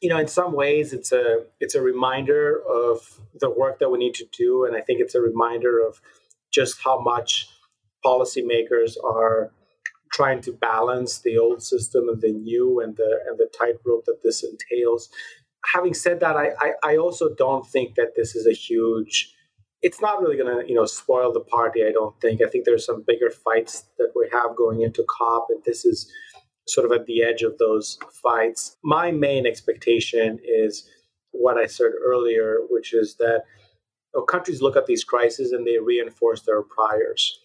You 0.00 0.08
know, 0.08 0.18
in 0.18 0.26
some 0.26 0.52
ways, 0.52 0.92
it's 0.92 1.12
a 1.12 1.44
it's 1.60 1.74
a 1.74 1.80
reminder 1.80 2.60
of 2.68 3.20
the 3.40 3.48
work 3.48 3.78
that 3.78 3.90
we 3.90 3.98
need 3.98 4.14
to 4.14 4.26
do, 4.36 4.64
and 4.64 4.76
I 4.76 4.80
think 4.80 5.00
it's 5.00 5.14
a 5.14 5.20
reminder 5.20 5.78
of 5.78 6.00
just 6.52 6.82
how 6.82 7.00
much 7.00 7.48
policymakers 8.04 8.96
are 9.04 9.52
trying 10.12 10.40
to 10.40 10.52
balance 10.52 11.18
the 11.18 11.38
old 11.38 11.62
system 11.62 12.08
and 12.08 12.20
the 12.20 12.32
new, 12.32 12.80
and 12.80 12.96
the 12.96 13.20
and 13.26 13.38
the 13.38 13.48
tightrope 13.56 14.04
that 14.06 14.22
this 14.24 14.42
entails. 14.42 15.08
Having 15.72 15.94
said 15.94 16.20
that, 16.20 16.36
I, 16.36 16.50
I, 16.60 16.72
I 16.82 16.96
also 16.96 17.34
don't 17.34 17.66
think 17.66 17.94
that 17.94 18.14
this 18.16 18.36
is 18.36 18.46
a 18.46 18.52
huge 18.52 19.35
it's 19.82 20.00
not 20.00 20.20
really 20.20 20.36
going 20.36 20.60
to 20.60 20.68
you 20.68 20.74
know 20.74 20.86
spoil 20.86 21.32
the 21.32 21.40
party 21.40 21.84
i 21.84 21.92
don't 21.92 22.18
think. 22.20 22.40
I 22.42 22.48
think 22.48 22.64
there's 22.64 22.86
some 22.86 23.04
bigger 23.06 23.30
fights 23.30 23.84
that 23.98 24.12
we 24.14 24.28
have 24.32 24.56
going 24.56 24.82
into 24.82 25.04
cop 25.08 25.46
and 25.50 25.62
this 25.64 25.84
is 25.84 26.10
sort 26.68 26.86
of 26.86 26.92
at 26.92 27.06
the 27.06 27.22
edge 27.22 27.42
of 27.42 27.58
those 27.58 27.96
fights. 28.22 28.76
My 28.82 29.12
main 29.12 29.46
expectation 29.46 30.38
is 30.44 30.88
what 31.32 31.58
i 31.58 31.66
said 31.66 31.90
earlier 32.02 32.58
which 32.70 32.94
is 32.94 33.16
that 33.16 33.42
you 34.14 34.20
know, 34.20 34.24
countries 34.24 34.62
look 34.62 34.76
at 34.76 34.86
these 34.86 35.04
crises 35.04 35.52
and 35.52 35.66
they 35.66 35.78
reinforce 35.78 36.42
their 36.42 36.62
priors 36.62 37.38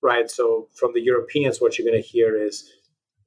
right? 0.00 0.30
So 0.30 0.68
from 0.74 0.92
the 0.94 1.00
europeans 1.00 1.60
what 1.60 1.78
you're 1.78 1.88
going 1.88 2.02
to 2.02 2.08
hear 2.08 2.40
is 2.40 2.70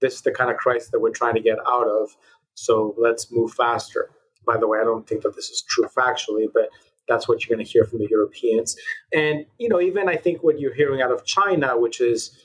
this 0.01 0.15
is 0.15 0.21
the 0.21 0.31
kind 0.31 0.49
of 0.49 0.57
crisis 0.57 0.89
that 0.89 0.99
we're 0.99 1.11
trying 1.11 1.35
to 1.35 1.41
get 1.41 1.57
out 1.67 1.87
of 1.87 2.09
so 2.53 2.93
let's 2.97 3.31
move 3.31 3.53
faster. 3.53 4.11
By 4.45 4.57
the 4.57 4.67
way 4.67 4.79
i 4.79 4.83
don't 4.83 5.07
think 5.07 5.21
that 5.23 5.35
this 5.35 5.49
is 5.49 5.63
true 5.69 5.87
factually 5.97 6.47
but 6.53 6.69
that's 7.07 7.27
what 7.27 7.43
you're 7.43 7.55
going 7.55 7.65
to 7.65 7.71
hear 7.71 7.85
from 7.85 7.99
the 7.99 8.07
Europeans. 8.09 8.75
And, 9.13 9.45
you 9.57 9.69
know, 9.69 9.81
even 9.81 10.07
I 10.07 10.15
think 10.15 10.43
what 10.43 10.59
you're 10.59 10.73
hearing 10.73 11.01
out 11.01 11.11
of 11.11 11.25
China, 11.25 11.79
which 11.79 11.99
is, 12.01 12.37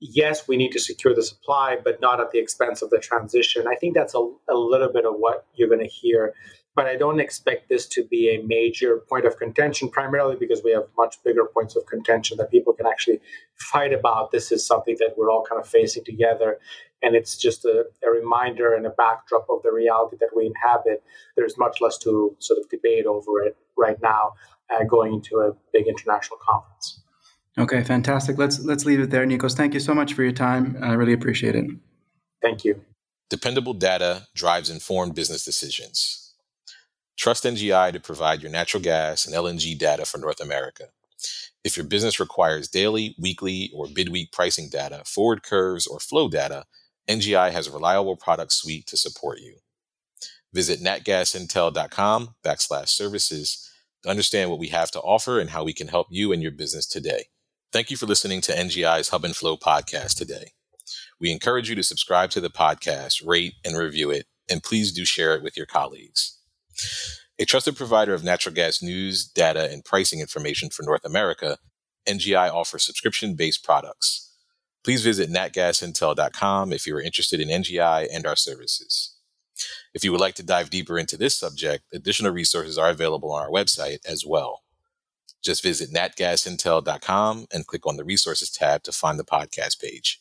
yes, 0.00 0.46
we 0.46 0.56
need 0.56 0.72
to 0.72 0.80
secure 0.80 1.14
the 1.14 1.22
supply, 1.22 1.76
but 1.82 2.00
not 2.00 2.20
at 2.20 2.30
the 2.30 2.38
expense 2.38 2.82
of 2.82 2.90
the 2.90 2.98
transition. 2.98 3.66
I 3.66 3.74
think 3.76 3.94
that's 3.94 4.14
a, 4.14 4.18
a 4.48 4.54
little 4.54 4.92
bit 4.92 5.04
of 5.04 5.14
what 5.16 5.46
you're 5.54 5.68
going 5.68 5.80
to 5.80 5.86
hear. 5.86 6.34
But 6.76 6.86
I 6.86 6.94
don't 6.94 7.18
expect 7.18 7.68
this 7.68 7.88
to 7.88 8.04
be 8.04 8.32
a 8.32 8.46
major 8.46 8.98
point 9.08 9.26
of 9.26 9.36
contention, 9.36 9.88
primarily 9.88 10.36
because 10.36 10.62
we 10.62 10.70
have 10.70 10.84
much 10.96 11.16
bigger 11.24 11.44
points 11.44 11.74
of 11.74 11.84
contention 11.86 12.36
that 12.36 12.52
people 12.52 12.72
can 12.72 12.86
actually 12.86 13.20
fight 13.56 13.92
about. 13.92 14.30
This 14.30 14.52
is 14.52 14.64
something 14.64 14.94
that 15.00 15.14
we're 15.16 15.28
all 15.28 15.44
kind 15.44 15.60
of 15.60 15.66
facing 15.66 16.04
together. 16.04 16.58
And 17.02 17.16
it's 17.16 17.36
just 17.36 17.64
a, 17.64 17.86
a 18.04 18.10
reminder 18.10 18.74
and 18.74 18.86
a 18.86 18.90
backdrop 18.90 19.46
of 19.50 19.62
the 19.64 19.72
reality 19.72 20.18
that 20.20 20.30
we 20.36 20.46
inhabit. 20.46 21.02
There's 21.36 21.58
much 21.58 21.80
less 21.80 21.98
to 21.98 22.36
sort 22.38 22.60
of 22.60 22.68
debate 22.68 23.06
over 23.06 23.42
it 23.42 23.56
right 23.78 23.96
now, 24.02 24.32
uh, 24.70 24.84
going 24.84 25.14
into 25.14 25.40
a 25.40 25.52
big 25.72 25.86
international 25.86 26.38
conference. 26.46 27.00
Okay, 27.58 27.82
fantastic. 27.82 28.38
Let's 28.38 28.60
let's 28.60 28.84
leave 28.84 29.00
it 29.00 29.10
there, 29.10 29.26
Nikos. 29.26 29.56
Thank 29.56 29.74
you 29.74 29.80
so 29.80 29.94
much 29.94 30.14
for 30.14 30.22
your 30.22 30.32
time. 30.32 30.76
I 30.80 30.92
really 30.92 31.12
appreciate 31.12 31.56
it. 31.56 31.66
Thank 32.40 32.64
you. 32.64 32.80
Dependable 33.30 33.74
data 33.74 34.28
drives 34.34 34.70
informed 34.70 35.14
business 35.14 35.44
decisions. 35.44 36.34
Trust 37.16 37.44
NGI 37.44 37.92
to 37.92 38.00
provide 38.00 38.42
your 38.42 38.52
natural 38.52 38.82
gas 38.82 39.26
and 39.26 39.34
LNG 39.34 39.76
data 39.76 40.06
for 40.06 40.18
North 40.18 40.40
America. 40.40 40.84
If 41.64 41.76
your 41.76 41.84
business 41.84 42.20
requires 42.20 42.68
daily, 42.68 43.16
weekly, 43.18 43.70
or 43.74 43.86
bidweek 43.86 44.30
pricing 44.30 44.68
data, 44.70 45.02
forward 45.04 45.42
curves, 45.42 45.86
or 45.86 45.98
flow 45.98 46.28
data, 46.28 46.64
NGI 47.08 47.50
has 47.50 47.66
a 47.66 47.72
reliable 47.72 48.16
product 48.16 48.52
suite 48.52 48.86
to 48.86 48.96
support 48.96 49.40
you. 49.40 49.56
Visit 50.52 50.80
natgasintel.com 50.80 52.36
backslash 52.44 52.88
services 52.88 53.67
to 54.02 54.10
understand 54.10 54.50
what 54.50 54.58
we 54.58 54.68
have 54.68 54.90
to 54.92 55.00
offer 55.00 55.40
and 55.40 55.50
how 55.50 55.64
we 55.64 55.72
can 55.72 55.88
help 55.88 56.08
you 56.10 56.32
and 56.32 56.42
your 56.42 56.52
business 56.52 56.86
today. 56.86 57.24
Thank 57.72 57.90
you 57.90 57.96
for 57.96 58.06
listening 58.06 58.40
to 58.42 58.52
NGI's 58.52 59.10
Hub 59.10 59.24
and 59.24 59.36
Flow 59.36 59.56
podcast 59.56 60.16
today. 60.16 60.52
We 61.20 61.30
encourage 61.30 61.68
you 61.68 61.74
to 61.74 61.82
subscribe 61.82 62.30
to 62.30 62.40
the 62.40 62.50
podcast, 62.50 63.26
rate 63.26 63.54
and 63.64 63.76
review 63.76 64.10
it, 64.10 64.26
and 64.50 64.62
please 64.62 64.92
do 64.92 65.04
share 65.04 65.34
it 65.34 65.42
with 65.42 65.56
your 65.56 65.66
colleagues. 65.66 66.38
A 67.38 67.44
trusted 67.44 67.76
provider 67.76 68.14
of 68.14 68.24
natural 68.24 68.54
gas 68.54 68.82
news, 68.82 69.26
data, 69.26 69.70
and 69.70 69.84
pricing 69.84 70.20
information 70.20 70.70
for 70.70 70.82
North 70.82 71.04
America, 71.04 71.58
NGI 72.08 72.52
offers 72.52 72.84
subscription 72.84 73.34
based 73.34 73.62
products. 73.62 74.32
Please 74.82 75.02
visit 75.04 75.28
natgasintel.com 75.28 76.72
if 76.72 76.86
you 76.86 76.96
are 76.96 77.02
interested 77.02 77.40
in 77.40 77.48
NGI 77.48 78.08
and 78.12 78.26
our 78.26 78.36
services. 78.36 79.17
If 79.94 80.04
you 80.04 80.12
would 80.12 80.20
like 80.20 80.34
to 80.36 80.42
dive 80.42 80.70
deeper 80.70 80.98
into 80.98 81.16
this 81.16 81.34
subject, 81.34 81.84
additional 81.92 82.32
resources 82.32 82.78
are 82.78 82.90
available 82.90 83.32
on 83.32 83.42
our 83.42 83.50
website 83.50 83.98
as 84.06 84.24
well. 84.26 84.62
Just 85.42 85.62
visit 85.62 85.90
natgasintel.com 85.90 87.46
and 87.52 87.66
click 87.66 87.86
on 87.86 87.96
the 87.96 88.04
resources 88.04 88.50
tab 88.50 88.82
to 88.84 88.92
find 88.92 89.18
the 89.18 89.24
podcast 89.24 89.80
page. 89.80 90.20